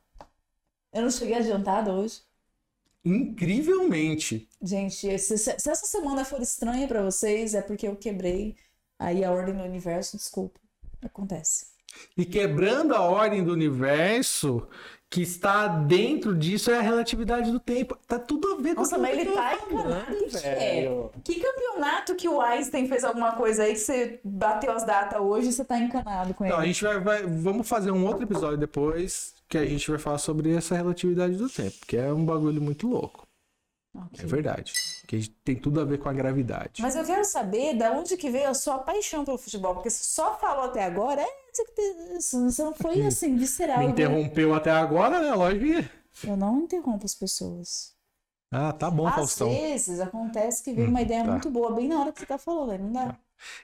Eu 0.93 1.01
não 1.01 1.09
cheguei 1.09 1.37
adiantada 1.37 1.91
hoje. 1.91 2.21
Incrivelmente. 3.03 4.47
Gente, 4.61 5.17
se, 5.17 5.37
se 5.39 5.49
essa 5.49 5.87
semana 5.87 6.23
for 6.23 6.39
estranha 6.39 6.87
pra 6.87 7.01
vocês, 7.01 7.55
é 7.55 7.63
porque 7.63 7.87
eu 7.87 7.95
quebrei 7.95 8.55
aí 8.99 9.23
a 9.23 9.31
ordem 9.31 9.55
do 9.55 9.63
universo, 9.63 10.17
desculpa. 10.17 10.59
Acontece. 11.01 11.76
E 12.17 12.25
quebrando 12.25 12.93
a 12.93 13.01
ordem 13.01 13.43
do 13.43 13.53
universo, 13.53 14.67
que 15.09 15.21
está 15.21 15.67
dentro 15.67 16.35
disso 16.35 16.69
é 16.69 16.77
a 16.77 16.81
relatividade 16.81 17.51
do 17.51 17.59
tempo. 17.59 17.97
Tá 18.07 18.19
tudo 18.19 18.53
a 18.53 18.61
ver 18.61 18.75
com 18.75 18.81
Nossa, 18.81 18.97
mas 18.97 19.15
que 19.15 19.21
ele 19.21 19.31
tá 19.31 19.57
falando, 19.57 19.89
encanado. 19.89 20.27
Que, 20.27 20.37
é? 20.37 20.55
velho. 20.55 21.11
que 21.23 21.39
campeonato 21.39 22.15
que 22.15 22.27
o 22.27 22.41
Einstein 22.41 22.87
fez 22.87 23.03
alguma 23.03 23.31
coisa 23.33 23.63
aí 23.63 23.73
que 23.73 23.79
você 23.79 24.19
bateu 24.23 24.71
as 24.71 24.83
datas 24.83 25.19
hoje 25.21 25.49
e 25.49 25.53
você 25.53 25.63
tá 25.63 25.79
encanado 25.79 26.33
com 26.33 26.43
ele? 26.43 26.53
Não, 26.53 26.59
a 26.59 26.65
gente 26.65 26.83
vai, 26.83 26.99
vai- 26.99 27.23
Vamos 27.23 27.67
fazer 27.67 27.91
um 27.91 28.05
outro 28.05 28.23
episódio 28.23 28.57
depois 28.57 29.33
que 29.47 29.57
a 29.57 29.65
gente 29.65 29.89
vai 29.89 29.99
falar 29.99 30.17
sobre 30.17 30.53
essa 30.53 30.75
relatividade 30.75 31.37
do 31.37 31.49
tempo, 31.49 31.77
que 31.87 31.95
é 31.95 32.11
um 32.11 32.25
bagulho 32.25 32.61
muito 32.61 32.87
louco. 32.87 33.25
Ok. 33.95 34.19
É 34.23 34.27
verdade. 34.27 34.73
Que 35.07 35.27
tem 35.43 35.55
tudo 35.55 35.79
a 35.81 35.85
ver 35.85 35.97
com 35.99 36.09
a 36.09 36.13
gravidade. 36.13 36.81
Mas 36.81 36.95
eu 36.95 37.03
quero 37.05 37.23
saber 37.23 37.73
da 37.75 37.91
onde 37.93 38.15
que 38.17 38.29
veio 38.29 38.49
a 38.49 38.53
sua 38.53 38.77
paixão 38.79 39.23
pelo 39.25 39.37
futebol, 39.37 39.73
porque 39.73 39.89
você 39.89 40.03
só 40.03 40.37
falou 40.37 40.65
até 40.65 40.83
agora, 40.83 41.21
é, 41.21 41.27
você 42.51 42.63
não 42.63 42.73
foi 42.73 43.01
assim, 43.07 43.35
visceral. 43.35 43.77
Me 43.79 43.83
igual- 43.85 43.93
interrompeu 43.93 44.53
até 44.53 44.71
agora, 44.71 45.19
né? 45.19 45.33
Lógico 45.33 45.65
que. 45.65 46.27
Eu 46.27 46.35
não 46.37 46.61
interrompo 46.61 47.05
as 47.05 47.13
pessoas. 47.15 47.95
Ah, 48.51 48.71
tá 48.73 48.89
bom, 48.89 49.07
Às 49.07 49.15
Faustão. 49.15 49.49
vezes 49.49 49.99
acontece 49.99 50.63
que 50.63 50.73
vem 50.73 50.87
uma 50.87 51.01
ideia 51.01 51.23
tá. 51.25 51.31
muito 51.31 51.49
boa, 51.49 51.71
bem 51.75 51.87
na 51.89 51.99
hora 51.99 52.11
que 52.13 52.19
você 52.19 52.25
tá 52.25 52.37
falando, 52.37 52.79
não 52.81 52.91
dá. 52.93 53.17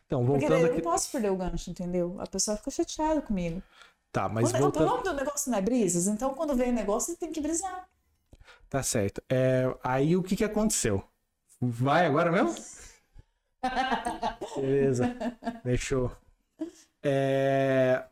Então, 0.06 0.24
Porque 0.26 0.42
voltando 0.46 0.60
eu 0.60 0.66
aqui. 0.74 0.76
não 0.84 0.92
posso 0.92 1.12
perder 1.12 1.32
o 1.32 1.36
gancho, 1.38 1.72
entendeu? 1.72 2.18
A 2.20 2.28
pessoa 2.28 2.58
fica 2.58 2.70
chateada 2.70 3.22
comigo. 3.22 3.64
Tá, 4.12 4.30
mas 4.30 4.52
Quando- 4.52 4.56
o 4.56 4.64
voltando. 4.64 4.86
nome 4.86 5.04
do 5.04 5.14
negócio 5.14 5.50
não 5.50 5.58
é 5.58 5.62
brisas, 5.62 6.08
então 6.08 6.34
quando 6.36 6.54
vem 6.56 6.70
o 6.70 6.74
negócio, 6.74 7.12
você 7.14 7.18
tem 7.18 7.32
que 7.32 7.42
brisar. 7.42 7.88
Tá 8.70 8.84
certo. 8.84 9.24
É, 9.30 9.74
aí 9.84 10.16
o 10.16 10.22
que 10.22 10.36
que 10.36 10.44
aconteceu? 10.44 11.04
Vai 11.62 12.06
agora 12.06 12.32
mesmo? 12.32 12.54
Beleza. 14.58 15.16
Deixou. 15.64 16.12
É, 17.04 18.06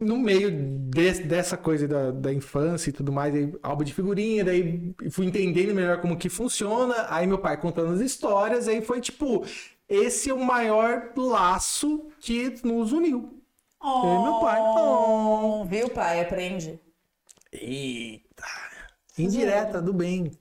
no 0.00 0.18
meio 0.18 0.50
de- 0.50 1.22
dessa 1.24 1.56
coisa 1.56 1.88
da, 1.88 2.10
da 2.12 2.32
infância 2.32 2.90
e 2.90 2.92
tudo 2.92 3.12
mais, 3.12 3.34
aí, 3.34 3.52
álbum 3.62 3.84
de 3.84 3.94
figurinha, 3.94 4.44
daí 4.44 4.94
fui 5.10 5.26
entendendo 5.26 5.74
melhor 5.74 6.00
como 6.00 6.16
que 6.18 6.28
funciona. 6.28 7.06
Aí 7.10 7.26
meu 7.26 7.38
pai 7.38 7.60
contando 7.60 7.94
as 7.94 8.00
histórias, 8.00 8.68
aí 8.68 8.82
foi 8.82 9.00
tipo, 9.00 9.44
esse 9.88 10.30
é 10.30 10.34
o 10.34 10.44
maior 10.44 11.12
laço 11.16 12.08
que 12.20 12.54
nos 12.64 12.92
uniu. 12.92 13.42
Oh, 13.80 14.22
meu 14.24 14.40
pai. 14.40 14.58
Oh. 14.60 15.64
Viu, 15.64 15.88
pai? 15.90 16.20
Aprende. 16.20 16.80
Eita. 17.52 18.44
Indireta, 19.18 19.80
do 19.82 19.92
bem. 19.92 20.32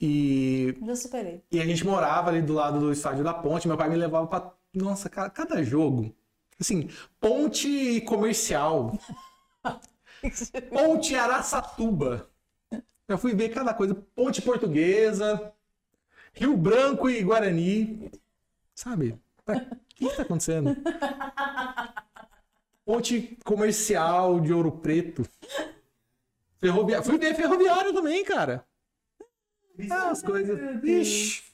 E 0.00 0.74
Já 0.86 0.96
superei. 0.96 1.42
E 1.50 1.60
a 1.60 1.66
gente 1.66 1.84
morava 1.84 2.30
ali 2.30 2.42
do 2.42 2.52
lado 2.54 2.80
do 2.80 2.92
estádio 2.92 3.24
da 3.24 3.34
Ponte. 3.34 3.68
Meu 3.68 3.76
pai 3.76 3.88
me 3.88 3.96
levava 3.96 4.26
pra. 4.26 4.52
Nossa, 4.74 5.08
cara, 5.08 5.30
cada 5.30 5.62
jogo. 5.62 6.14
Assim, 6.58 6.88
Ponte 7.20 8.00
Comercial. 8.02 8.98
Ponte 10.70 11.14
Araçatuba. 11.14 12.30
Eu 13.06 13.18
fui 13.18 13.34
ver 13.34 13.50
cada 13.50 13.72
coisa. 13.74 13.94
Ponte 14.14 14.42
Portuguesa. 14.42 15.52
Rio 16.32 16.56
Branco 16.56 17.08
e 17.08 17.22
Guarani. 17.22 18.10
Sabe? 18.74 19.18
O 19.46 19.52
que 19.94 20.08
que 20.08 20.16
tá 20.16 20.22
acontecendo? 20.22 20.76
Ponte 22.84 23.38
Comercial 23.44 24.40
de 24.40 24.52
Ouro 24.52 24.72
Preto. 24.72 25.26
Fui 27.04 27.18
ver 27.18 27.34
ferroviário 27.34 27.92
também, 27.92 28.24
cara. 28.24 28.66
Ah, 29.90 30.10
as 30.10 30.22
coisas. 30.22 30.58
Ixi. 30.82 31.45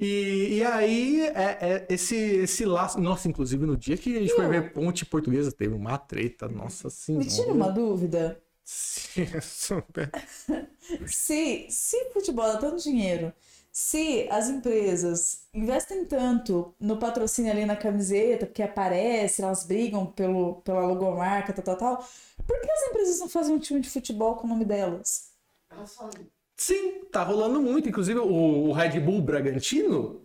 E, 0.00 0.54
e 0.54 0.64
aí, 0.64 1.20
é, 1.20 1.58
é 1.60 1.86
esse, 1.90 2.16
esse 2.16 2.64
laço. 2.64 2.98
Nossa, 2.98 3.28
inclusive 3.28 3.66
no 3.66 3.76
dia 3.76 3.98
que 3.98 4.16
a 4.16 4.20
gente 4.20 4.34
foi 4.34 4.48
ver 4.48 4.72
Ponte 4.72 5.04
Portuguesa, 5.04 5.52
teve 5.52 5.74
uma 5.74 5.98
treta, 5.98 6.48
nossa 6.48 6.88
senhora. 6.88 7.24
Me 7.24 7.30
tira 7.30 7.52
uma 7.52 7.70
dúvida. 7.70 8.40
Sim, 8.64 9.26
super. 9.42 10.10
Se, 11.06 11.66
se 11.68 12.10
futebol 12.12 12.46
dá 12.46 12.56
tanto 12.56 12.82
dinheiro, 12.82 13.32
se 13.70 14.26
as 14.30 14.48
empresas 14.48 15.46
investem 15.54 16.04
tanto 16.04 16.74
no 16.80 16.98
patrocínio 16.98 17.52
ali 17.52 17.64
na 17.64 17.76
camiseta, 17.76 18.46
porque 18.46 18.62
aparece, 18.62 19.42
elas 19.42 19.64
brigam 19.64 20.06
pelo, 20.06 20.62
pela 20.62 20.80
logomarca, 20.80 21.52
tal, 21.52 21.64
tal, 21.64 21.76
tal, 21.76 22.08
por 22.46 22.60
que 22.60 22.70
as 22.70 22.88
empresas 22.88 23.20
não 23.20 23.28
fazem 23.28 23.54
um 23.54 23.58
time 23.58 23.80
de 23.80 23.88
futebol 23.90 24.34
com 24.36 24.46
o 24.46 24.50
nome 24.50 24.64
delas? 24.64 25.30
Elas 25.70 25.94
fazem. 25.94 26.28
Sim, 26.60 27.04
tá 27.10 27.22
rolando 27.22 27.58
muito. 27.62 27.88
Inclusive 27.88 28.18
o, 28.18 28.68
o 28.68 28.72
Red 28.72 29.00
Bull 29.00 29.22
Bragantino. 29.22 30.20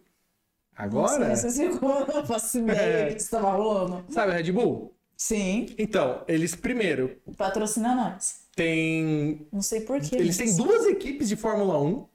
Agora. 0.75 1.29
Nossa, 1.29 1.49
viram 1.49 1.77
como 1.77 1.93
eu 2.11 2.25
faço 2.25 2.57
ideia 2.59 3.05
É. 3.09 3.13
que 3.13 3.21
isso 3.21 3.31
tava 3.31 3.51
rolando? 3.51 4.03
Sabe 4.11 4.31
o 4.33 4.35
Red 4.35 4.51
Bull? 4.51 4.93
Sim, 5.15 5.67
Então, 5.77 6.25
eles 6.27 6.53
primeiro 6.53 7.15
patrocina 7.37 7.95
nós. 7.95 8.41
têm. 8.53 9.47
Não 9.49 9.61
sei 9.61 9.79
porquê. 9.79 10.17
Eles 10.17 10.35
têm 10.35 10.53
duas 10.57 10.85
equipes 10.87 11.29
de 11.29 11.37
Fórmula 11.37 11.81
1 11.81 12.05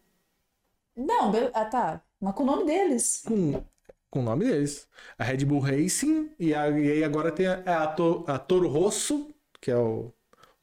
Não, 0.97 1.33
ah 1.55 1.65
tá. 1.65 2.03
Mas 2.21 2.35
com 2.35 2.43
o 2.43 2.47
nome 2.47 2.67
deles. 2.67 3.23
com, 3.27 3.65
com 4.11 4.21
o 4.21 4.23
nome 4.23 4.45
deles. 4.45 4.87
A 5.19 5.25
Red 5.25 5.47
Bull 5.47 5.61
Racing 5.61 6.31
e, 6.39 6.53
a- 6.55 6.69
e 6.69 6.91
aí 6.93 7.03
agora 7.05 7.33
tem 7.33 7.47
a, 7.47 7.85
a, 7.85 7.87
To- 7.87 8.25
a 8.29 8.39
Toro 8.39 8.69
Rosso, 8.69 9.35
que 9.63 9.71
é 9.71 9.77
o 9.79 10.13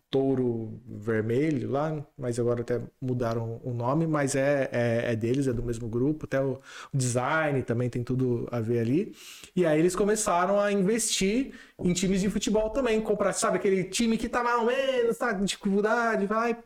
touro 0.10 0.82
vermelho 0.86 1.70
lá, 1.70 2.06
mas 2.18 2.40
agora 2.40 2.62
até 2.62 2.82
mudaram 3.02 3.60
o 3.64 3.74
nome, 3.74 4.08
mas 4.08 4.36
é, 4.36 4.70
é, 4.72 5.12
é 5.12 5.16
deles, 5.16 5.48
é 5.48 5.54
do 5.54 5.62
mesmo 5.62 5.88
grupo, 5.90 6.26
até 6.26 6.42
o, 6.42 6.60
design 6.94 7.62
também 7.64 7.90
tem 7.90 8.04
tudo 8.04 8.48
a 8.52 8.60
ver 8.62 8.80
ali. 8.80 9.16
E 9.56 9.66
aí 9.66 9.80
eles 9.80 9.96
começaram 9.96 10.60
a 10.60 10.72
investir 10.72 11.54
em 11.80 11.94
times 11.94 12.22
de 12.22 12.30
futebol 12.30 12.70
também, 12.70 13.02
comprar, 13.02 13.34
sabe, 13.34 13.58
aquele 13.58 13.84
time 13.84 14.18
que 14.18 14.30
tá 14.30 14.44
mais 14.44 14.60
ou 14.60 14.66
menos, 14.66 15.18
tá 15.18 15.34
dificuldade, 15.34 16.26
vai, 16.26 16.58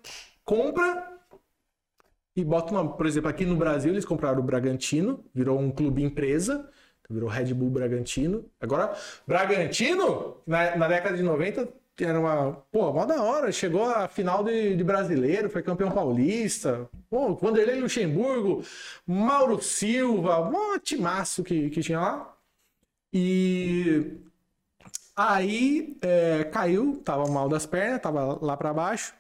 compra 0.46 1.12
e 2.36 2.44
bota 2.44 2.74
nome. 2.74 2.96
Por 2.96 3.06
exemplo, 3.08 3.30
aqui 3.30 3.46
no 3.46 3.56
Brasil 3.56 3.92
eles 3.92 4.06
compraram 4.06 4.40
o 4.40 4.44
Bragantino, 4.44 5.26
virou 5.34 5.60
um 5.60 5.72
clube 5.72 6.04
empresa, 6.04 6.70
virou 7.10 7.30
Red 7.30 7.54
Bull 7.54 7.70
Bragantino. 7.70 8.46
Agora, 8.60 8.94
Bragantino, 9.28 10.38
na, 10.46 10.76
na 10.76 10.88
década 10.88 11.18
de 11.18 11.24
90, 11.24 11.81
era 12.00 12.20
uma. 12.20 12.54
Pô, 12.72 12.92
mó 12.94 13.06
da 13.06 13.22
hora. 13.22 13.52
Chegou 13.52 13.84
à 13.86 14.08
final 14.08 14.44
de, 14.44 14.76
de 14.76 14.84
brasileiro, 14.84 15.50
foi 15.50 15.62
campeão 15.62 15.92
paulista. 15.92 16.90
Pô, 17.10 17.36
Vanderlei 17.36 17.80
Luxemburgo, 17.80 18.64
Mauro 19.06 19.62
Silva, 19.62 20.40
um 20.40 20.80
timaço 20.80 21.44
que, 21.44 21.70
que 21.70 21.82
tinha 21.82 22.00
lá. 22.00 22.38
E 23.14 24.18
aí 25.16 25.98
é, 26.02 26.46
caiu, 26.46 27.02
tava 27.04 27.28
mal 27.30 27.50
das 27.50 27.66
pernas, 27.66 28.02
tava 28.02 28.40
lá 28.44 28.56
pra 28.58 28.74
baixo. 28.74 29.14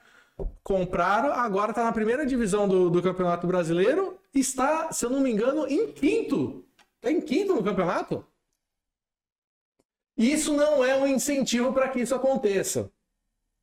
Compraram, 0.64 1.34
agora 1.34 1.74
tá 1.74 1.84
na 1.84 1.92
primeira 1.92 2.26
divisão 2.26 2.68
do, 2.68 2.90
do 2.90 3.02
Campeonato 3.02 3.46
Brasileiro. 3.46 4.18
Está, 4.34 4.92
se 4.92 5.06
eu 5.06 5.10
não 5.10 5.20
me 5.22 5.32
engano, 5.32 5.68
em 5.68 5.92
quinto. 5.92 6.66
Tá 7.02 7.12
em 7.12 7.22
quinto 7.22 7.54
no 7.54 7.64
campeonato? 7.64 8.26
Isso 10.24 10.54
não 10.56 10.84
é 10.84 10.96
um 10.98 11.08
incentivo 11.08 11.74
para 11.74 11.90
que 11.90 12.00
isso 12.02 12.14
aconteça. 12.14 12.92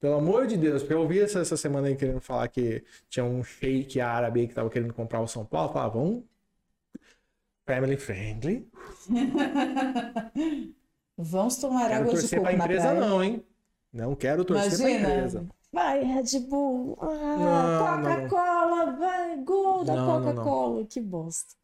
Pelo 0.00 0.14
amor 0.14 0.46
de 0.46 0.56
Deus, 0.56 0.82
porque 0.82 0.94
eu 0.94 1.00
ouvi 1.00 1.20
essa, 1.20 1.40
essa 1.40 1.56
semana 1.56 1.88
aí 1.88 1.96
querendo 1.96 2.20
falar 2.20 2.46
que 2.48 2.84
tinha 3.08 3.24
um 3.24 3.42
shake 3.42 4.00
árabe 4.00 4.46
que 4.46 4.54
tava 4.54 4.70
querendo 4.70 4.94
comprar 4.94 5.20
o 5.20 5.26
São 5.26 5.44
Paulo. 5.44 5.72
Falava, 5.72 5.98
vamos. 5.98 6.22
Family 7.66 7.96
friendly. 7.96 8.66
Vamos 11.20 11.56
tomar 11.56 11.88
Quero 11.88 11.94
água 12.02 12.14
de 12.14 12.20
torcer 12.20 12.38
coco 12.38 12.48
pra 12.50 12.56
na 12.58 12.64
empresa, 12.64 12.88
praia. 12.88 13.00
não, 13.00 13.22
hein? 13.24 13.44
Não 13.92 14.14
quero 14.14 14.44
torcer 14.44 14.78
pra 14.78 14.88
Imagina. 14.90 15.14
empresa. 15.14 15.46
Vai, 15.72 16.02
Red 16.04 16.38
Bull. 16.48 16.96
Ah, 17.00 17.06
Não, 17.06 17.38
não, 17.38 17.98
não. 17.98 18.02
Coca-Cola, 18.28 18.92
vai, 18.92 19.36
gol 19.38 19.84
da 19.84 19.96
Não, 19.96 20.06
não, 20.06 20.20
não. 20.20 20.34
Coca-Cola. 20.34 20.84
Que 20.86 21.00
bosta. 21.00 21.54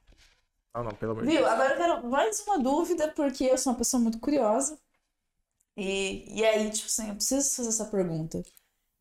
Não, 0.75 0.83
não, 0.85 0.91
pelo 0.93 1.13
amor 1.13 1.25
de 1.25 1.31
Viu? 1.31 1.47
Agora 1.47 1.71
eu 1.73 1.77
quero 1.77 2.11
mais 2.11 2.41
uma 2.47 2.59
dúvida, 2.59 3.09
porque 3.15 3.45
eu 3.45 3.57
sou 3.57 3.73
uma 3.73 3.79
pessoa 3.79 4.03
muito 4.03 4.19
curiosa. 4.19 4.77
E, 5.77 6.25
e 6.41 6.45
aí, 6.45 6.71
tipo 6.71 6.87
assim, 6.87 7.09
eu 7.09 7.15
preciso 7.15 7.57
fazer 7.57 7.69
essa 7.69 7.85
pergunta. 7.87 8.43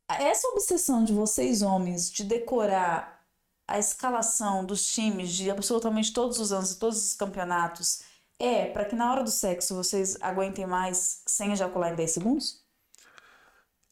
Essa 0.09 0.47
obsessão 0.49 1.03
de 1.03 1.13
vocês, 1.13 1.61
homens, 1.61 2.11
de 2.11 2.23
decorar 2.23 3.23
a 3.67 3.79
escalação 3.79 4.65
dos 4.65 4.85
times 4.85 5.31
de 5.31 5.49
absolutamente 5.49 6.13
todos 6.13 6.39
os 6.39 6.51
anos 6.51 6.71
e 6.71 6.79
todos 6.79 7.03
os 7.03 7.15
campeonatos, 7.15 8.01
é 8.39 8.65
para 8.65 8.85
que 8.85 8.95
na 8.95 9.11
hora 9.11 9.23
do 9.23 9.31
sexo 9.31 9.75
vocês 9.75 10.17
aguentem 10.21 10.65
mais 10.65 11.21
sem 11.27 11.51
ejacular 11.53 11.93
em 11.93 11.95
10 11.95 12.11
segundos? 12.11 12.63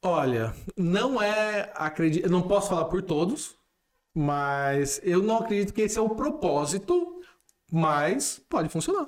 Olha, 0.04 0.54
não 0.76 1.22
é. 1.22 1.72
Acredito, 1.76 2.30
não 2.30 2.42
posso 2.48 2.70
falar 2.70 2.86
por 2.86 3.02
todos, 3.04 3.56
mas 4.16 5.00
eu 5.04 5.22
não 5.22 5.38
acredito 5.38 5.74
que 5.74 5.82
esse 5.82 5.98
é 5.98 6.02
o 6.02 6.16
propósito, 6.16 7.22
mas 7.72 8.40
pode 8.50 8.70
funcionar. 8.70 9.08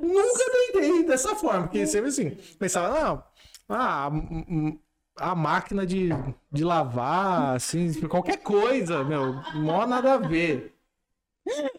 Nunca 0.00 0.44
tentei 0.72 1.04
dessa 1.04 1.34
forma, 1.34 1.64
porque 1.64 1.86
sempre 1.86 2.08
assim, 2.08 2.30
pensava, 2.58 3.00
não, 3.00 3.24
ah, 3.68 4.08
hum, 4.08 4.44
hum, 4.48 4.78
a 5.16 5.34
máquina 5.34 5.86
de, 5.86 6.08
de 6.50 6.64
lavar, 6.64 7.56
assim, 7.56 7.92
qualquer 8.08 8.38
coisa, 8.38 9.04
meu, 9.04 9.34
mó 9.54 9.86
nada 9.86 10.14
a 10.14 10.18
ver. 10.18 10.74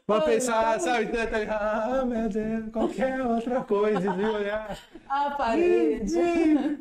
Pra 0.06 0.22
pensar, 0.22 0.80
sabe, 0.80 1.10
ah, 1.50 2.04
meu 2.06 2.28
Deus, 2.28 2.72
qualquer 2.72 3.22
outra 3.22 3.62
coisa, 3.62 4.12
de 4.12 4.26
olhar. 4.26 4.78
A 5.08 5.32
parede. 5.32 6.16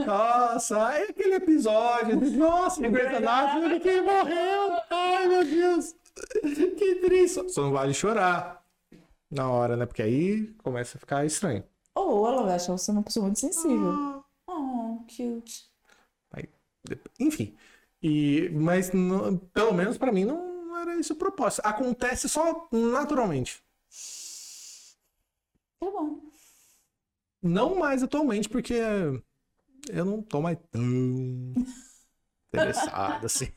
Nossa, 0.05 0.87
aí 0.89 1.05
aquele 1.05 1.35
episódio, 1.35 2.21
nossa, 2.37 2.81
o 2.81 2.93
personagem 2.93 3.81
que 3.81 4.01
morreu, 4.01 4.79
ai 4.91 5.27
meu 5.27 5.45
Deus, 5.45 5.95
que 6.43 6.95
triste. 6.97 7.51
Só 7.51 7.63
não 7.63 7.73
vale 7.73 7.93
chorar 7.93 8.60
na 9.31 9.49
hora, 9.51 9.77
né, 9.77 9.87
porque 9.87 10.03
aí 10.03 10.53
começa 10.59 10.97
a 10.97 11.01
ficar 11.01 11.25
estranho. 11.25 11.65
Ou 11.95 12.27
ela 12.27 12.43
vai 12.45 12.55
achar 12.55 12.73
você 12.73 12.91
uma 12.91 13.03
pessoa 13.03 13.27
muito 13.27 13.41
sensível. 13.41 13.91
Ah. 13.93 14.25
Oh, 14.47 15.05
cute. 15.07 15.71
Enfim. 17.19 17.55
E, 18.03 18.49
mas 18.53 18.93
no- 18.93 19.39
pelo 19.53 19.73
menos 19.73 19.99
pra 19.99 20.11
mim 20.13 20.25
não 20.25 20.77
era 20.79 20.99
esse 20.99 21.13
o 21.13 21.17
propósito. 21.17 21.63
Acontece 21.67 22.29
só 22.29 22.69
naturalmente. 22.73 23.63
Tá 25.79 25.91
bom. 25.91 26.21
Não 27.43 27.75
mais 27.75 28.03
atualmente, 28.03 28.49
porque 28.49 28.75
eu 29.89 30.05
não 30.05 30.23
tô 30.23 30.41
mais 30.41 30.59
tão 30.71 30.83
interessado 32.49 33.27
assim. 33.27 33.49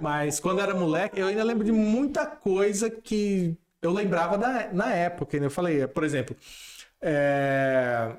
Mas 0.00 0.40
quando 0.40 0.60
era 0.60 0.74
moleque, 0.74 1.20
eu 1.20 1.26
ainda 1.28 1.44
lembro 1.44 1.64
de 1.64 1.72
muita 1.72 2.26
coisa 2.26 2.90
que 2.90 3.56
eu 3.82 3.90
lembrava 3.92 4.38
da, 4.38 4.72
na 4.72 4.92
época. 4.94 5.38
né? 5.38 5.46
Eu 5.46 5.50
falei, 5.50 5.86
por 5.86 6.04
exemplo, 6.04 6.36
é, 7.00 8.12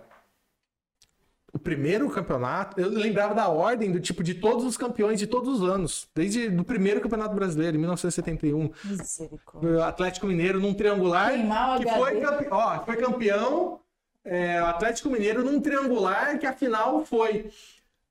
o 1.54 1.60
primeiro 1.60 2.10
campeonato, 2.10 2.80
eu 2.82 2.90
lembrava 2.90 3.34
da 3.34 3.48
ordem 3.48 3.92
do 3.92 4.00
tipo 4.00 4.24
de 4.24 4.34
todos 4.34 4.66
os 4.66 4.76
campeões 4.76 5.20
de 5.20 5.28
todos 5.28 5.62
os 5.62 5.70
anos, 5.70 6.08
desde 6.14 6.48
o 6.48 6.64
primeiro 6.64 7.00
campeonato 7.00 7.36
brasileiro, 7.36 7.78
em 7.78 7.80
1971. 7.80 8.72
Misericórdia. 8.84 9.70
O 9.70 9.84
Atlético 9.84 10.28
Mineiro 10.28 10.60
num 10.60 10.74
triangular 10.74 11.32
que 11.32 11.88
HD. 11.88 11.92
foi, 11.92 12.22
campe... 12.22 12.48
ó, 12.52 12.84
foi 12.84 12.98
campeão. 12.98 13.80
é, 14.26 14.58
Atlético 14.60 15.10
Mineiro 15.10 15.44
num 15.44 15.62
triangular 15.62 16.40
que 16.40 16.46
a 16.46 16.54
final 16.54 17.06
foi 17.06 17.52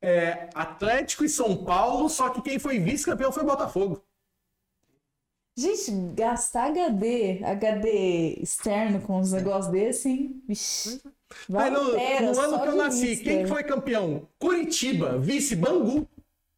é, 0.01 0.49
Atlético 0.55 1.25
e 1.25 1.29
São 1.29 1.57
Paulo, 1.65 2.09
só 2.09 2.31
que 2.31 2.43
quem 2.43 2.59
foi 2.59 2.79
vice-campeão 2.79 3.33
foi 3.33 3.43
o 3.43 3.47
Botafogo. 3.47 4.03
Gente, 5.55 5.91
gastar 6.15 6.69
HD, 6.69 7.45
HD 7.45 8.39
externo 8.41 9.03
com 9.03 9.19
uns 9.21 9.33
negócios 9.33 9.71
desse, 9.71 10.09
hein? 10.09 10.43
Vixe. 10.49 11.03
Aí 11.55 11.71
no, 11.71 11.93
no 11.93 12.41
ano 12.41 12.63
que 12.63 12.69
eu 12.69 12.77
nasci, 12.77 13.07
vista. 13.07 13.25
quem 13.25 13.47
foi 13.47 13.63
campeão? 13.63 14.27
Curitiba, 14.39 15.19
vice 15.19 15.55
Bangu. 15.55 16.09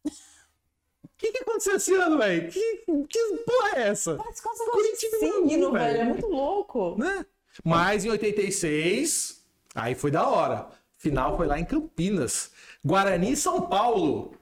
O 0.05 1.17
que, 1.17 1.31
que 1.31 1.39
aconteceu 1.39 1.75
esse 1.75 1.93
ano, 1.93 2.17
velho? 2.17 2.51
Que, 2.51 2.83
que 3.09 3.37
porra 3.45 3.77
é 3.77 3.87
essa? 3.87 4.15
Mas 4.15 4.39
você 4.39 4.71
Curitiba 4.71 5.17
signo, 5.17 5.71
velho. 5.71 5.71
velho? 5.71 6.01
É 6.01 6.05
muito 6.05 6.27
louco. 6.27 6.95
né? 6.97 7.25
Mas 7.63 8.03
em 8.05 8.09
86, 8.09 9.45
aí 9.73 9.95
foi 9.95 10.11
da 10.11 10.27
hora. 10.27 10.67
Final 10.97 11.37
foi 11.37 11.47
lá 11.47 11.59
em 11.59 11.65
Campinas. 11.65 12.51
Guarani 12.83 13.31
e 13.31 13.37
São 13.37 13.61
Paulo. 13.61 14.35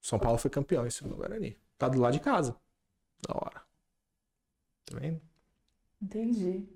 São 0.00 0.18
Paulo 0.18 0.38
foi 0.38 0.50
campeão 0.50 0.86
em 0.86 0.90
cima 0.90 1.10
do 1.10 1.16
Guarani. 1.16 1.56
Tá 1.76 1.88
do 1.88 2.00
lado 2.00 2.12
de 2.12 2.20
casa. 2.20 2.56
Da 3.26 3.34
hora. 3.34 3.62
Tá 4.86 4.98
vendo? 4.98 5.20
Entendi. 6.00 6.66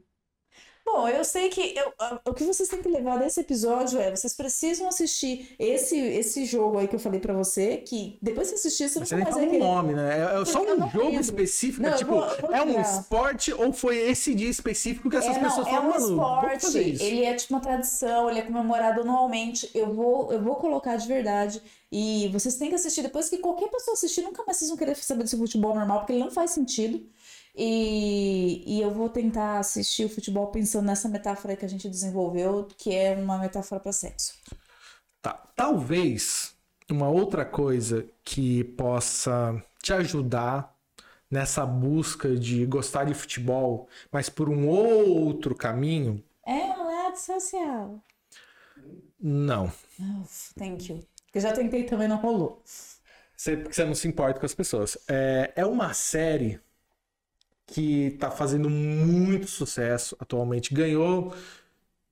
Bom, 0.85 1.07
eu 1.09 1.24
sei 1.24 1.48
que 1.48 1.76
eu- 1.78 1.92
o 2.26 2.35
que 2.35 2.42
vocês 2.42 2.68
têm 2.68 2.83
que 2.83 2.88
levar 2.88 3.16
desse 3.16 3.38
episódio 3.40 4.00
é 4.00 4.11
vocês 4.11 4.35
precisam 4.35 4.88
assistir 4.88 5.55
esse, 5.57 5.96
esse 5.96 6.44
jogo 6.44 6.76
aí 6.76 6.88
que 6.88 6.96
eu 6.96 7.00
falei 7.00 7.20
pra 7.20 7.33
você, 7.33 7.76
que 7.78 8.18
depois 8.20 8.48
que 8.48 8.57
assistir, 8.57 8.88
você 8.88 8.98
nunca 8.98 9.07
você 9.16 9.22
mais 9.22 9.37
o 9.37 9.38
querer. 9.38 9.59
nome, 9.61 9.94
né? 9.94 10.18
É, 10.18 10.42
é 10.42 10.44
só 10.44 10.61
um 10.61 10.76
não 10.76 10.90
jogo 10.90 11.05
lembro. 11.07 11.20
específico. 11.20 11.83
Não, 11.85 11.90
é 11.90 11.96
tipo, 11.96 12.11
vou- 12.11 12.37
vou 12.40 12.52
é 12.52 12.62
um 12.64 12.81
esporte 12.81 13.52
ou 13.55 13.72
foi 13.72 13.96
esse 14.11 14.35
dia 14.35 14.50
específico 14.50 15.09
que 15.09 15.16
essas 15.16 15.37
É, 15.37 15.40
pessoas 15.40 15.66
não, 15.68 15.72
é 15.72 15.76
falam, 15.76 15.87
um 15.88 15.92
mano, 15.92 16.11
esporte, 16.11 16.78
ele 16.78 17.24
é 17.24 17.35
tipo 17.37 17.55
uma 17.55 17.61
tradição, 17.61 18.28
ele 18.28 18.40
é 18.40 18.42
comemorado 18.42 19.02
anualmente. 19.02 19.70
Eu 19.72 19.94
vou, 19.94 20.33
eu 20.33 20.42
vou 20.42 20.57
colocar 20.57 20.96
de 20.96 21.07
verdade. 21.07 21.62
E 21.92 22.28
vocês 22.28 22.57
têm 22.57 22.70
que 22.70 22.74
assistir 22.74 23.02
depois 23.02 23.28
que 23.28 23.37
qualquer 23.38 23.68
pessoa 23.68 23.92
assistir, 23.94 24.22
nunca 24.22 24.42
mais 24.46 24.57
vocês 24.57 24.70
vão 24.70 24.78
querer 24.78 24.96
saber 24.96 25.24
desse 25.24 25.37
futebol 25.37 25.74
normal, 25.74 25.98
porque 26.00 26.12
ele 26.14 26.24
não 26.24 26.31
faz 26.31 26.52
sentido. 26.52 27.07
E, 27.55 28.64
e 28.66 28.81
eu 28.81 28.90
vou 28.90 29.11
tentar 29.11 29.59
assistir 29.59 30.07
o 30.07 30.09
futebol 30.09 30.46
pensando 30.46 30.87
nessa 30.87 31.07
metáfora 31.09 31.55
que 31.55 31.66
a 31.66 31.68
gente 31.68 31.88
desenvolveu, 31.90 32.66
que 32.78 32.94
é 32.94 33.14
uma 33.14 33.37
metáfora 33.38 33.78
para 33.81 33.92
sexo. 33.92 34.35
Tá. 35.20 35.35
Talvez 35.55 36.55
uma 36.90 37.09
outra 37.11 37.44
coisa 37.44 38.07
que 38.24 38.64
possa 38.64 39.62
te 39.83 39.92
ajudar 39.92 40.74
nessa 41.31 41.64
busca 41.66 42.35
de 42.37 42.64
gostar 42.66 43.05
de 43.05 43.14
futebol, 43.14 43.88
mas 44.11 44.28
por 44.31 44.48
um 44.48 44.66
outro 44.68 45.55
caminho, 45.55 46.22
É 46.46 46.64
uma 46.74 47.05
rede 47.05 47.20
social. 47.20 48.02
não. 49.20 49.66
Uf, 50.22 50.55
thank 50.59 50.90
you. 50.90 51.02
Eu 51.34 51.40
já 51.40 51.52
tentei 51.52 51.84
também, 51.84 52.08
não 52.08 52.16
rolou. 52.16 52.62
Você, 53.36 53.56
porque 53.56 53.74
você 53.74 53.84
não 53.84 53.94
se 53.94 54.06
importa 54.08 54.38
com 54.38 54.46
as 54.46 54.54
pessoas. 54.54 54.96
É, 55.08 55.52
é 55.56 55.66
uma 55.66 55.92
série 55.94 56.60
que 57.66 58.12
tá 58.20 58.30
fazendo 58.30 58.68
muito 58.70 59.46
sucesso 59.46 60.16
atualmente. 60.20 60.74
Ganhou 60.74 61.34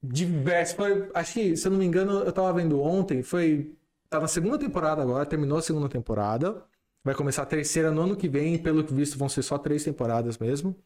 diversos. 0.03 0.75
Foi, 0.75 1.11
acho 1.15 1.33
que, 1.35 1.57
se 1.57 1.67
eu 1.67 1.73
não 1.73 1.79
me 1.79 1.85
engano, 1.85 2.21
eu 2.21 2.33
tava 2.33 2.53
vendo 2.53 2.81
ontem. 2.81 3.23
Foi. 3.23 3.75
Tá 4.09 4.19
na 4.21 4.29
segunda 4.29 4.59
temporada 4.59 5.03
agora, 5.03 5.25
terminou 5.27 5.59
a 5.59 5.63
segunda 5.63 5.89
temporada. 5.89 6.65
Vai 7.05 7.15
começar 7.15 7.43
a 7.43 7.47
terceira 7.47 7.91
no 7.91 8.03
ano 8.03 8.17
que 8.17 8.29
vem. 8.29 8.59
Pelo 8.59 8.85
que 8.85 8.93
visto, 8.95 9.19
vão 9.19 9.29
ser 9.29 9.43
só 9.43 9.59
três 9.59 9.85
temporadas 9.85 10.39
mesmo. 10.39 10.77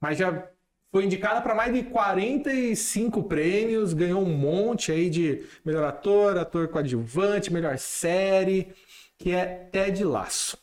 Mas 0.00 0.18
já 0.18 0.48
foi 0.94 1.06
indicada 1.06 1.40
para 1.42 1.56
mais 1.56 1.74
de 1.74 1.82
45 1.82 3.24
prêmios, 3.24 3.92
ganhou 3.92 4.22
um 4.22 4.32
monte 4.32 4.92
aí 4.92 5.10
de 5.10 5.44
melhor 5.64 5.82
ator, 5.82 6.38
ator 6.38 6.68
coadjuvante, 6.68 7.52
melhor 7.52 7.76
série, 7.78 8.72
que 9.18 9.32
é 9.32 9.44
Ted 9.72 10.04
Laço. 10.04 10.56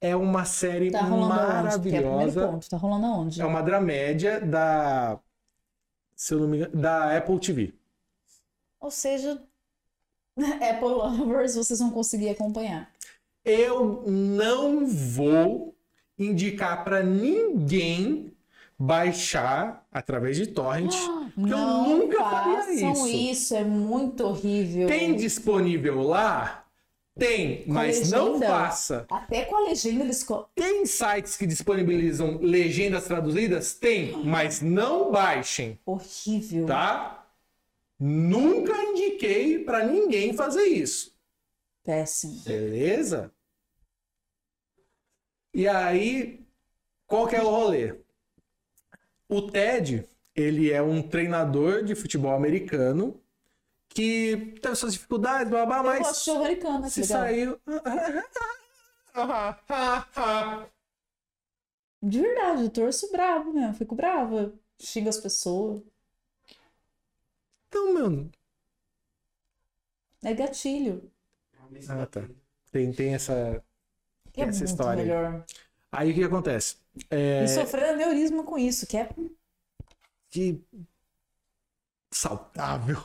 É 0.00 0.14
uma 0.14 0.44
série 0.44 0.92
Tá 0.92 1.00
é 1.00 1.02
maravilhosa. 1.02 2.46
ponto. 2.46 2.70
Tá 2.70 2.76
rolando 2.76 3.06
aonde? 3.06 3.42
É 3.42 3.44
uma 3.44 3.60
dramédia 3.60 4.40
da, 4.40 5.18
se 6.14 6.34
eu 6.34 6.38
não 6.38 6.46
me 6.46 6.58
engano, 6.58 6.76
da 6.76 7.16
Apple 7.16 7.40
TV. 7.40 7.74
Ou 8.78 8.92
seja, 8.92 9.42
Apple 10.38 10.88
Lovers, 10.88 11.56
vocês 11.56 11.80
vão 11.80 11.90
conseguir 11.90 12.28
acompanhar. 12.28 12.88
Eu 13.44 14.04
não 14.06 14.86
vou 14.86 15.74
indicar 16.16 16.84
para 16.84 17.02
ninguém 17.02 18.32
baixar 18.82 19.86
através 19.92 20.38
de 20.38 20.46
torrent, 20.46 20.94
porque 21.34 21.52
eu 21.52 21.58
Não 21.58 21.98
nunca 21.98 22.24
faria 22.24 22.90
isso. 22.90 23.06
isso, 23.08 23.54
é 23.54 23.62
muito 23.62 24.24
horrível. 24.24 24.88
Tem 24.88 25.14
disponível 25.14 26.00
lá? 26.00 26.64
Tem, 27.18 27.64
Com 27.64 27.74
mas 27.74 28.10
não 28.10 28.26
legenda? 28.32 28.46
faça. 28.46 29.06
Até 29.10 29.44
com 29.44 29.56
a 29.56 29.68
legenda 29.68 30.02
eles. 30.04 30.26
Tem 30.54 30.86
sites 30.86 31.36
que 31.36 31.46
disponibilizam 31.46 32.38
legendas 32.40 33.04
traduzidas? 33.04 33.74
Tem, 33.74 34.24
mas 34.24 34.62
não 34.62 35.10
baixem, 35.12 35.78
Horrível. 35.84 36.64
tá? 36.64 37.26
Nunca 37.98 38.72
indiquei 38.82 39.58
para 39.58 39.84
ninguém 39.84 40.32
fazer 40.32 40.64
isso. 40.64 41.14
Péssimo. 41.84 42.40
Beleza? 42.46 43.30
E 45.52 45.68
aí, 45.68 46.40
qual 47.06 47.26
que 47.28 47.36
é 47.36 47.42
o 47.42 47.50
rolê? 47.50 47.94
O 49.30 49.42
Ted, 49.50 50.06
ele 50.34 50.70
é 50.70 50.82
um 50.82 51.02
treinador 51.02 51.84
de 51.84 51.94
futebol 51.94 52.32
americano 52.34 53.20
que 53.88 54.54
teve 54.60 54.74
suas 54.76 54.92
dificuldades, 54.94 55.48
blá, 55.48 55.64
blá, 55.66 55.78
Eu 55.78 55.84
mas 55.84 55.98
gosto 56.00 56.24
de 56.24 56.30
americano, 56.36 56.82
que 56.84 56.90
se 56.90 57.00
legal. 57.02 57.18
saiu. 57.20 57.60
De 62.02 62.20
verdade, 62.20 62.62
eu 62.64 62.70
torço 62.70 63.10
bravo 63.12 63.52
mesmo. 63.52 63.74
Fico 63.74 63.94
brava. 63.94 64.52
Xingo 64.80 65.08
as 65.08 65.18
pessoas. 65.18 65.82
Então, 67.68 67.92
meu. 67.94 68.30
É 70.22 70.32
gatilho. 70.34 71.10
Ah, 71.88 72.06
tá. 72.06 72.28
Tem, 72.72 72.92
tem 72.92 73.14
essa. 73.14 73.62
É 74.36 74.42
Essa 74.42 74.64
história 74.64 75.02
melhor. 75.02 75.44
Aí 75.92 76.10
o 76.12 76.14
que 76.14 76.24
acontece? 76.24 76.76
É 77.10 77.44
E 77.44 77.48
sofrer 77.48 77.90
aneurisma 77.90 78.44
com 78.44 78.58
isso, 78.58 78.86
que 78.86 78.96
é. 78.96 79.08
que 80.30 80.64
saudável. 82.10 83.02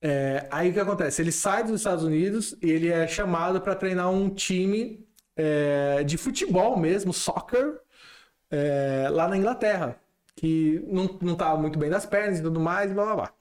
É, 0.00 0.48
aí 0.50 0.70
o 0.70 0.72
que 0.72 0.80
acontece? 0.80 1.22
Ele 1.22 1.32
sai 1.32 1.62
dos 1.64 1.80
Estados 1.80 2.04
Unidos 2.04 2.56
e 2.62 2.70
ele 2.70 2.88
é 2.88 3.06
chamado 3.06 3.60
para 3.60 3.74
treinar 3.76 4.10
um 4.10 4.28
time 4.34 5.06
é, 5.36 6.02
de 6.04 6.18
futebol 6.18 6.76
mesmo, 6.76 7.12
soccer, 7.12 7.80
é, 8.50 9.08
lá 9.10 9.28
na 9.28 9.36
Inglaterra, 9.36 10.00
que 10.36 10.80
não, 10.88 11.18
não 11.22 11.36
tava 11.36 11.60
muito 11.60 11.78
bem 11.78 11.90
das 11.90 12.06
pernas 12.06 12.38
e 12.40 12.42
tudo 12.42 12.60
mais, 12.60 12.92
blá 12.92 13.04
blá 13.04 13.14
blá. 13.16 13.34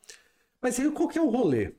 Mas 0.61 0.79
aí 0.79 0.91
qual 0.91 1.09
que 1.09 1.19
é 1.19 1.21
o 1.21 1.29
rolê? 1.29 1.73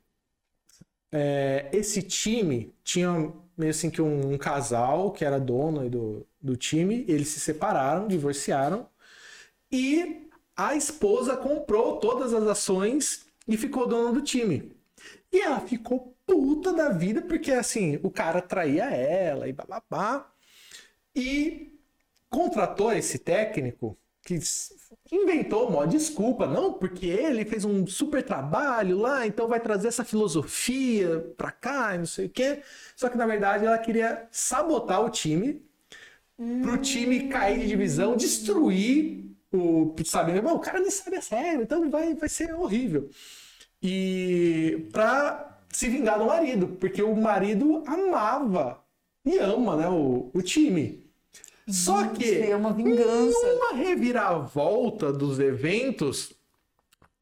É, 1.10 1.68
esse 1.72 2.02
time 2.02 2.74
tinha 2.82 3.32
meio 3.56 3.70
assim 3.70 3.90
que 3.90 4.00
um, 4.02 4.32
um 4.32 4.38
casal 4.38 5.12
que 5.12 5.24
era 5.24 5.38
dono 5.38 5.88
do, 5.90 6.26
do 6.42 6.56
time, 6.56 7.04
eles 7.08 7.28
se 7.28 7.40
separaram, 7.40 8.08
divorciaram, 8.08 8.88
e 9.70 10.28
a 10.56 10.74
esposa 10.74 11.36
comprou 11.36 11.98
todas 11.98 12.34
as 12.34 12.46
ações 12.46 13.26
e 13.48 13.56
ficou 13.56 13.86
dona 13.86 14.12
do 14.12 14.22
time. 14.22 14.72
E 15.32 15.40
ela 15.40 15.60
ficou 15.60 16.14
puta 16.26 16.72
da 16.72 16.90
vida, 16.90 17.22
porque 17.22 17.52
assim, 17.52 17.98
o 18.02 18.10
cara 18.10 18.42
traía 18.42 18.84
ela 18.84 19.48
e 19.48 19.52
bababá. 19.52 20.30
E 21.14 21.78
contratou 22.28 22.92
esse 22.92 23.18
técnico 23.18 23.96
que 24.24 24.38
inventou 25.10 25.68
uma 25.68 25.86
desculpa, 25.86 26.46
não, 26.46 26.72
porque 26.72 27.06
ele 27.06 27.44
fez 27.44 27.64
um 27.64 27.86
super 27.86 28.22
trabalho 28.22 28.98
lá, 28.98 29.26
então 29.26 29.48
vai 29.48 29.58
trazer 29.58 29.88
essa 29.88 30.04
filosofia 30.04 31.32
pra 31.36 31.50
cá 31.50 31.96
não 31.98 32.06
sei 32.06 32.26
o 32.26 32.30
quê. 32.30 32.62
Só 32.94 33.08
que 33.08 33.16
na 33.16 33.26
verdade 33.26 33.66
ela 33.66 33.78
queria 33.78 34.28
sabotar 34.30 35.04
o 35.04 35.10
time 35.10 35.62
pro 36.36 36.78
time 36.78 37.28
cair 37.28 37.60
de 37.60 37.68
divisão, 37.68 38.16
destruir 38.16 39.24
o, 39.52 39.94
sabe, 40.04 40.40
Bom, 40.40 40.54
o 40.54 40.60
cara 40.60 40.80
nem 40.80 40.90
sabe 40.90 41.16
as 41.16 41.28
regras, 41.28 41.64
então 41.64 41.90
vai, 41.90 42.14
vai 42.14 42.28
ser 42.28 42.54
horrível. 42.54 43.10
E 43.82 44.88
pra 44.92 45.58
se 45.70 45.88
vingar 45.88 46.18
do 46.18 46.26
marido, 46.26 46.68
porque 46.80 47.02
o 47.02 47.14
marido 47.14 47.82
amava 47.86 48.80
e 49.24 49.38
ama, 49.38 49.76
né, 49.76 49.88
o, 49.88 50.30
o 50.32 50.42
time. 50.42 51.02
Só 51.68 52.08
que 52.08 52.38
É 52.38 52.56
uma 52.56 52.72
vingança. 52.72 53.38
numa 53.38 53.74
reviravolta 53.74 55.12
dos 55.12 55.38
eventos, 55.38 56.32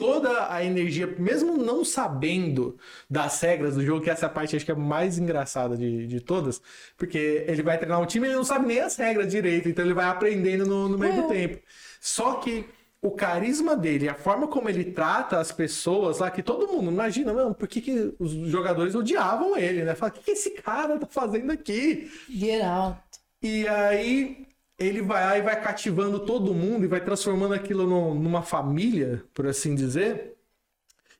toda 0.01 0.53
a 0.53 0.65
energia, 0.65 1.07
mesmo 1.19 1.57
não 1.57 1.85
sabendo 1.85 2.79
das 3.09 3.41
regras 3.41 3.75
do 3.75 3.85
jogo, 3.85 4.03
que 4.03 4.11
essa 4.11 4.29
parte 4.29 4.57
acho 4.57 4.65
que 4.65 4.71
é 4.71 4.75
a 4.75 4.79
mais 4.79 5.19
engraçada 5.19 5.77
de, 5.77 6.07
de 6.07 6.21
todas, 6.21 6.61
porque 6.97 7.45
ele 7.47 7.63
vai 7.63 7.79
treinar 7.79 8.01
um 8.01 8.07
time 8.07 8.27
e 8.27 8.31
ele 8.31 8.37
não 8.37 8.45
sabe 8.45 8.67
nem 8.67 8.81
as 8.81 8.97
regras 8.97 9.29
direito, 9.31 9.69
então 9.69 9.85
ele 9.85 9.95
vai 9.95 10.07
aprendendo 10.07 10.67
no, 10.67 10.89
no 10.89 10.99
meio 10.99 11.15
do 11.15 11.21
É. 11.23 11.29
tempo. 11.29 11.63
Só 12.01 12.35
que 12.37 12.65
o 13.03 13.11
carisma 13.13 13.77
dele, 13.77 14.09
a 14.09 14.15
forma 14.15 14.47
como 14.49 14.69
ele 14.69 14.85
trata 14.93 15.39
as 15.39 15.53
pessoas 15.53 16.19
lá, 16.19 16.31
que 16.31 16.43
todo 16.43 16.69
mundo 16.69 16.91
imagina, 16.91 17.33
mano, 17.33 17.55
por 17.55 17.67
que, 17.69 17.81
que 17.81 18.15
os 18.19 18.33
jogadores 18.51 18.95
odiavam 18.95 19.57
ele, 19.57 19.85
né? 19.85 19.95
Fala, 19.95 20.11
o 20.13 20.15
que, 20.15 20.23
que 20.23 20.31
esse 20.33 20.51
cara 20.53 20.99
tá 20.99 21.07
fazendo 21.07 21.51
aqui? 21.53 22.11
Get 22.29 22.63
out. 22.63 23.01
E 23.43 23.67
aí 23.69 24.50
ele 24.81 25.03
vai 25.03 25.25
lá 25.25 25.38
e 25.38 25.43
vai 25.43 25.61
cativando 25.62 26.21
todo 26.27 26.55
mundo 26.55 26.85
e 26.85 26.88
vai 26.88 27.01
transformando 27.05 27.55
aquilo 27.55 27.87
no- 27.87 28.14
numa 28.14 28.43
família, 28.43 29.25
por 29.35 29.47
assim 29.47 29.75
dizer. 29.77 30.37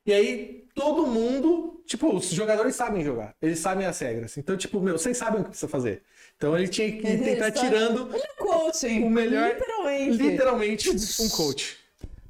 E 0.05 0.13
aí 0.13 0.67
todo 0.75 1.07
mundo, 1.07 1.83
tipo, 1.85 2.15
os 2.15 2.29
jogadores 2.31 2.75
sabem 2.75 3.03
jogar, 3.03 3.35
eles 3.41 3.59
sabem 3.59 3.85
as 3.85 3.99
regras. 3.99 4.37
Então, 4.37 4.57
tipo, 4.57 4.79
meu, 4.81 4.97
vocês 4.97 5.17
sabem 5.17 5.41
o 5.41 5.43
que 5.43 5.49
precisa 5.51 5.69
fazer. 5.69 6.03
Então 6.37 6.57
ele 6.57 6.67
tinha 6.67 6.91
que 6.91 7.05
Ele 7.05 7.23
tentar 7.23 7.51
tirando 7.51 8.09
é 8.15 8.27
coaching. 8.37 9.03
o 9.03 9.09
melhor, 9.09 9.49
Literalmente. 9.49 10.17
literalmente 10.17 10.89
um 10.89 11.29
coach. 11.29 11.77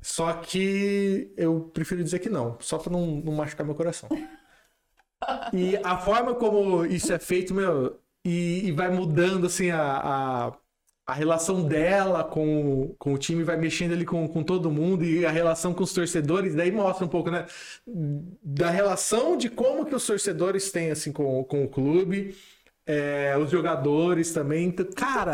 Só 0.02 0.34
que 0.34 1.32
eu 1.38 1.70
prefiro 1.74 2.04
dizer 2.04 2.20
que 2.20 2.30
não, 2.30 2.58
só 2.60 2.78
pra 2.78 2.92
não, 2.92 3.06
não 3.08 3.34
machucar 3.34 3.66
meu 3.66 3.76
coração. 3.76 4.10
E 5.54 5.78
a 5.84 5.98
forma 5.98 6.34
como 6.36 6.86
isso 6.86 7.14
é 7.14 7.20
feito, 7.20 7.54
meu, 7.54 8.00
e, 8.26 8.68
e 8.68 8.72
vai 8.72 8.90
mudando 8.90 9.46
assim 9.48 9.70
a, 9.72 9.98
a, 10.48 10.54
a 11.06 11.14
relação 11.14 11.64
dela 11.64 12.24
com, 12.24 12.96
com 12.98 13.14
o 13.14 13.18
time, 13.18 13.44
vai 13.44 13.58
mexendo 13.58 13.94
ali 13.94 14.06
com, 14.06 14.28
com 14.28 14.44
todo 14.44 14.72
mundo 14.72 15.04
e 15.04 15.26
a 15.26 15.32
relação 15.32 15.74
com 15.74 15.84
os 15.84 15.94
torcedores, 15.94 16.56
daí 16.56 16.72
mostra 16.72 17.06
um 17.06 17.10
pouco, 17.10 17.30
né, 17.30 17.46
da 18.44 18.70
relação 18.70 19.36
de 19.36 19.50
como 19.50 19.86
que 19.86 19.96
os 19.96 20.06
torcedores 20.06 20.72
têm 20.72 20.92
assim 20.92 21.12
com, 21.12 21.44
com 21.44 21.64
o 21.64 21.68
clube, 21.68 22.36
é, 22.86 23.36
os 23.38 23.50
jogadores 23.50 24.32
também. 24.32 24.68
Então, 24.68 24.86
cara, 24.96 25.34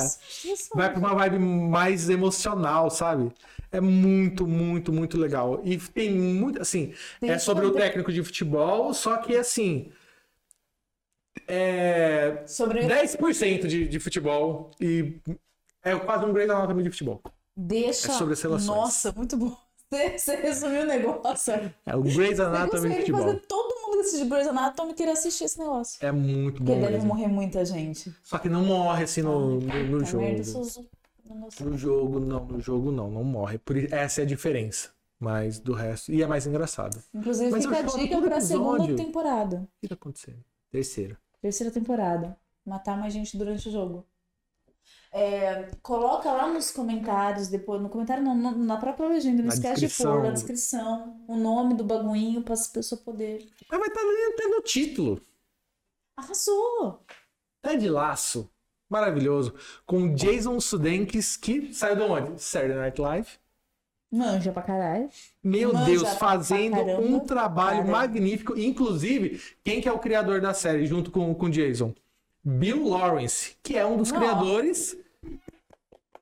vai 0.74 0.90
pra 0.90 1.00
uma 1.00 1.14
vibe 1.14 1.40
mais 1.40 2.10
emocional, 2.10 2.90
sabe? 2.90 3.32
É 3.72 3.82
muito, 3.82 4.48
muito, 4.48 4.94
muito 4.94 5.18
legal. 5.18 5.62
E 5.64 5.78
tem 5.78 6.12
muito, 6.12 6.62
assim, 6.62 6.94
Tem 7.20 7.32
é 7.32 7.38
sobre 7.38 7.66
o 7.66 7.72
técnico 7.72 8.12
de 8.12 8.24
futebol, 8.24 8.94
só 8.94 9.18
que 9.18 9.36
assim. 9.36 9.92
É. 11.48 12.44
Sobre 12.48 12.82
10% 12.82 13.68
de, 13.68 13.88
de 13.88 14.00
futebol 14.00 14.72
e 14.82 15.20
é 15.92 16.00
quase 16.00 16.26
um 16.26 16.34
Grey's 16.34 16.50
Anatomy 16.50 16.84
de 16.84 16.90
futebol. 16.92 17.22
Deixa. 17.56 18.12
É 18.12 18.16
sobre 18.16 18.34
as 18.34 18.42
relações. 18.42 18.68
Nossa, 18.68 19.12
muito 19.12 19.36
bom. 19.38 19.56
Você, 19.90 20.18
você 20.18 20.36
resumiu 20.36 20.82
o 20.82 20.86
negócio. 20.86 21.54
É 21.86 21.96
o 21.96 22.02
Grey's 22.02 22.42
Anatomy 22.42 22.90
de 22.90 22.96
futebol. 22.98 23.22
fazer 23.22 23.40
todo 23.48 23.74
mundo 23.82 24.02
assiste 24.02 24.26
Grey's 24.26 24.48
Anatomy 24.48 24.94
querer 24.94 25.12
assistir 25.12 25.46
esse 25.46 25.58
negócio. 25.58 26.06
É 26.06 26.12
muito 26.12 26.58
Porque 26.58 26.74
bom 26.74 26.82
deve 26.82 26.94
mesmo. 26.94 27.08
morrer 27.08 27.28
muita 27.28 27.64
gente. 27.64 28.14
Só 28.22 28.38
que 28.38 28.50
não 28.50 28.66
morre 28.66 29.06
assim 29.06 29.22
no, 29.22 29.62
no, 29.62 29.84
no 29.86 30.04
jogo. 30.06 30.24
merda. 30.26 30.44
No 31.62 31.78
jogo, 31.78 32.20
não. 32.20 32.46
No 32.46 32.60
jogo, 32.60 32.92
não. 32.92 33.10
Não 33.10 33.24
morre. 33.24 33.58
Por 33.60 33.78
Essa 33.78 34.22
é 34.22 34.24
a 34.24 34.28
diferença. 34.28 34.90
Mas 35.18 35.58
do 35.58 35.72
resto. 35.74 36.12
E 36.12 36.22
é 36.22 36.28
mais 36.28 36.46
engraçado. 36.46 37.02
Inclusive, 37.14 37.50
Mas 37.50 37.66
fica 37.66 37.80
a 37.80 37.82
dica 37.82 38.22
pra 38.22 38.42
segunda 38.42 38.94
temporada. 38.94 39.58
O 39.58 39.82
que 39.82 39.88
tá 39.88 39.96
acontecendo? 39.96 40.44
Terceira. 40.70 41.18
Terceira 41.42 41.72
temporada. 41.72 42.38
Matar 42.66 42.98
mais 42.98 43.14
gente 43.14 43.38
durante 43.38 43.70
o 43.70 43.72
jogo. 43.72 44.06
É, 45.12 45.70
coloca 45.82 46.32
lá 46.32 46.48
nos 46.48 46.70
comentários, 46.70 47.48
depois, 47.48 47.82
no 47.82 47.90
comentário 47.90 48.24
não, 48.24 48.36
na 48.36 48.78
própria 48.78 49.08
legenda, 49.08 49.38
não 49.38 49.48
Na 49.48 49.54
esquece 49.54 49.76
de 49.82 49.88
descrição. 49.88 50.14
pôr 50.14 50.24
na 50.24 50.32
descrição 50.32 51.24
o 51.28 51.36
nome 51.36 51.74
do 51.76 51.84
baguinho 51.84 52.42
para 52.44 52.54
as 52.54 52.68
pessoas 52.68 53.02
poderem. 53.02 53.50
Mas 53.70 53.80
vai 53.80 53.88
estar 53.88 54.02
ali 54.02 54.34
até 54.34 54.48
no 54.48 54.62
título. 54.62 55.22
Arrasou! 56.16 57.04
Ted 57.62 57.90
Laço. 57.90 58.50
Maravilhoso. 58.90 59.54
Com 59.86 60.14
Jason 60.14 60.60
Sudeikis, 60.60 61.36
que 61.36 61.74
saiu 61.74 61.96
de 61.96 62.02
onde? 62.04 62.42
Saturday 62.42 62.78
Night 62.78 63.02
Live. 63.02 63.28
Manja 64.10 64.54
pra 64.54 64.62
caralho. 64.62 65.10
Meu 65.44 65.74
Manja 65.74 65.86
Deus, 65.86 66.10
fazendo 66.14 66.78
caramba. 66.78 67.02
um 67.02 67.20
trabalho 67.20 67.86
magnífico. 67.86 68.58
Inclusive, 68.58 69.42
quem 69.64 69.82
que 69.82 69.90
é 69.90 69.92
o 69.92 70.00
criador 70.00 70.40
da 70.40 70.54
série 70.54 70.86
junto 70.86 71.12
com 71.12 71.36
com 71.36 71.50
Jason? 71.50 71.94
Bill 72.48 72.88
Lawrence, 72.88 73.58
que 73.62 73.76
é 73.78 73.86
um 73.86 73.98
dos 73.98 74.10
Nossa. 74.10 74.26
criadores 74.26 74.98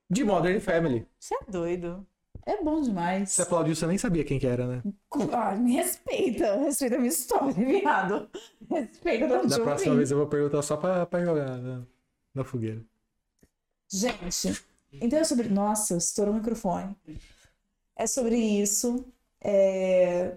de 0.10 0.24
Modern 0.24 0.60
Family. 0.60 1.06
Você 1.20 1.36
é 1.36 1.52
doido. 1.52 2.04
É 2.48 2.64
bom 2.64 2.82
demais. 2.82 3.32
Você 3.32 3.44
aplaudiu, 3.44 3.76
você 3.76 3.86
nem 3.86 3.98
sabia 3.98 4.24
quem 4.24 4.40
que 4.40 4.48
era, 4.48 4.66
né? 4.66 4.84
Ah, 5.32 5.56
me 5.56 5.74
respeita. 5.76 6.58
Respeita 6.58 6.96
a 6.96 6.98
minha 6.98 7.10
história, 7.10 7.54
viado. 7.54 8.28
Respeita 8.70 9.28
da 9.28 9.42
Da 9.44 9.60
próxima 9.60 9.96
vez 9.96 10.10
eu 10.10 10.18
vou 10.18 10.28
perguntar 10.28 10.64
só 10.64 10.78
pra, 10.78 11.06
pra 11.06 11.24
jogar 11.24 11.58
na, 11.58 11.84
na 12.34 12.44
fogueira. 12.44 12.84
Gente, 13.88 14.66
então 14.94 15.20
é 15.20 15.24
sobre. 15.24 15.48
Nossa, 15.50 15.96
estourou 15.96 16.34
o 16.34 16.38
microfone. 16.38 16.96
É 17.96 18.08
sobre 18.08 18.36
isso. 18.36 19.06
É, 19.42 20.36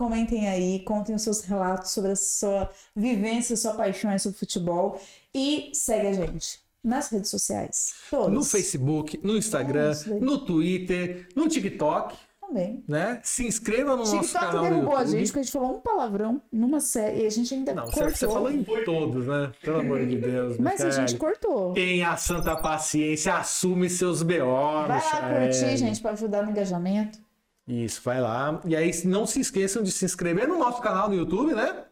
Comentem 0.00 0.48
aí, 0.48 0.78
contem 0.80 1.14
os 1.14 1.20
seus 1.20 1.42
relatos 1.42 1.90
sobre 1.90 2.12
a 2.12 2.16
sua 2.16 2.70
vivência, 2.96 3.54
sua 3.54 3.74
paixão 3.74 4.18
sobre 4.18 4.38
futebol. 4.38 4.98
E 5.34 5.70
segue 5.74 6.06
a 6.06 6.12
gente 6.14 6.58
nas 6.82 7.10
redes 7.10 7.28
sociais. 7.28 7.92
Todas. 8.08 8.32
No 8.32 8.42
Facebook, 8.42 9.20
no 9.22 9.36
Instagram, 9.36 9.92
no 10.18 10.38
Twitter, 10.38 11.28
no 11.36 11.46
TikTok, 11.46 12.16
Também. 12.40 12.82
né? 12.88 13.20
Se 13.22 13.46
inscreva 13.46 13.90
no 13.90 13.98
nosso 13.98 14.18
TikTok 14.20 14.42
canal 14.46 14.64
no 14.64 14.70
derrubou 14.70 14.96
a 14.96 15.04
gente 15.04 15.26
porque 15.26 15.40
a 15.40 15.42
gente 15.42 15.52
falou 15.52 15.76
um 15.76 15.80
palavrão 15.80 16.40
numa 16.50 16.80
série 16.80 17.24
e 17.24 17.26
a 17.26 17.30
gente 17.30 17.52
ainda 17.52 17.74
Não, 17.74 17.84
cortou. 17.84 18.08
você 18.10 18.26
falou 18.26 18.50
em 18.50 18.64
todos, 18.86 19.26
né? 19.26 19.52
Pelo 19.62 19.80
amor 19.80 20.06
de 20.06 20.16
Deus, 20.16 20.56
Mas 20.58 20.80
a 20.80 20.86
Michael. 20.86 21.08
gente 21.08 21.18
cortou. 21.18 21.74
Tenha 21.74 22.08
a 22.12 22.16
santa 22.16 22.56
paciência, 22.56 23.34
assume 23.36 23.90
seus 23.90 24.22
B.O. 24.22 24.86
Vai 24.86 24.98
lá 24.98 25.40
curtir, 25.44 25.76
gente, 25.76 26.00
pra 26.00 26.12
ajudar 26.12 26.42
no 26.42 26.52
engajamento. 26.52 27.18
Isso, 27.66 28.00
vai 28.02 28.20
lá. 28.20 28.60
E 28.66 28.74
aí, 28.74 28.90
não 29.04 29.26
se 29.26 29.40
esqueçam 29.40 29.82
de 29.82 29.92
se 29.92 30.04
inscrever 30.04 30.48
no 30.48 30.58
nosso 30.58 30.80
canal 30.82 31.08
no 31.08 31.14
YouTube, 31.14 31.52
né? 31.54 31.84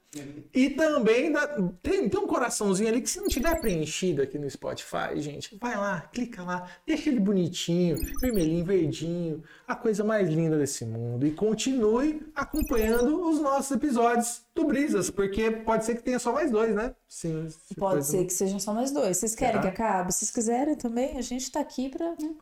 E 0.54 0.70
também 0.70 1.30
dá- 1.30 1.46
tem, 1.82 2.08
tem 2.08 2.18
um 2.18 2.26
coraçãozinho 2.26 2.88
ali 2.88 3.02
que 3.02 3.10
se 3.10 3.20
não 3.20 3.28
tiver 3.28 3.60
preenchido 3.60 4.22
aqui 4.22 4.38
no 4.38 4.48
Spotify, 4.50 5.20
gente, 5.20 5.58
vai 5.60 5.76
lá, 5.76 6.00
clica 6.10 6.42
lá, 6.42 6.66
deixa 6.86 7.10
ele 7.10 7.20
bonitinho, 7.20 7.94
vermelhinho, 8.18 8.64
verdinho, 8.64 9.42
a 9.66 9.76
coisa 9.76 10.02
mais 10.02 10.26
linda 10.30 10.56
desse 10.56 10.86
mundo. 10.86 11.26
E 11.26 11.30
continue 11.32 12.26
acompanhando 12.34 13.28
os 13.28 13.38
nossos 13.38 13.70
episódios 13.70 14.40
do 14.54 14.64
Brisas, 14.66 15.10
porque 15.10 15.50
pode 15.50 15.84
ser 15.84 15.96
que 15.96 16.02
tenha 16.02 16.18
só 16.18 16.32
mais 16.32 16.50
dois, 16.50 16.74
né? 16.74 16.94
Sim, 17.06 17.46
se 17.50 17.74
Pode 17.74 18.06
ser 18.06 18.24
que 18.24 18.32
sejam 18.32 18.58
só 18.58 18.72
mais 18.72 18.90
dois. 18.90 19.18
Vocês 19.18 19.34
querem 19.34 19.56
Tá. 19.56 19.60
que 19.60 19.68
acabe? 19.68 20.10
Se 20.10 20.20
vocês 20.20 20.30
quiserem 20.30 20.74
também, 20.74 21.18
a 21.18 21.22
gente 21.22 21.52
tá 21.52 21.60
aqui 21.60 21.90
pra, 21.90 22.12
né, 22.12 22.34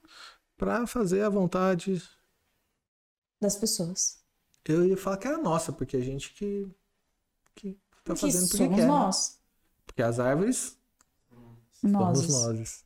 Pra 0.56 0.86
fazer 0.86 1.22
a 1.22 1.28
vontade. 1.28 2.00
Das 3.40 3.56
pessoas. 3.56 4.18
Eu 4.64 4.84
ia 4.84 4.96
falar 4.96 5.16
que 5.18 5.28
era 5.28 5.38
nossa, 5.38 5.72
porque 5.72 5.96
a 5.96 6.00
gente 6.00 6.32
que 6.34 6.68
que 7.54 7.78
tá 8.04 8.14
que 8.14 8.20
fazendo 8.20 8.48
porque 8.48 8.56
somos 8.56 8.76
quer. 8.76 8.82
né? 8.82 8.86
nós. 8.88 9.38
Porque 9.86 10.02
as 10.02 10.18
árvores 10.18 10.76
Nós. 11.82 12.18
somos 12.18 12.32
nós. 12.32 12.84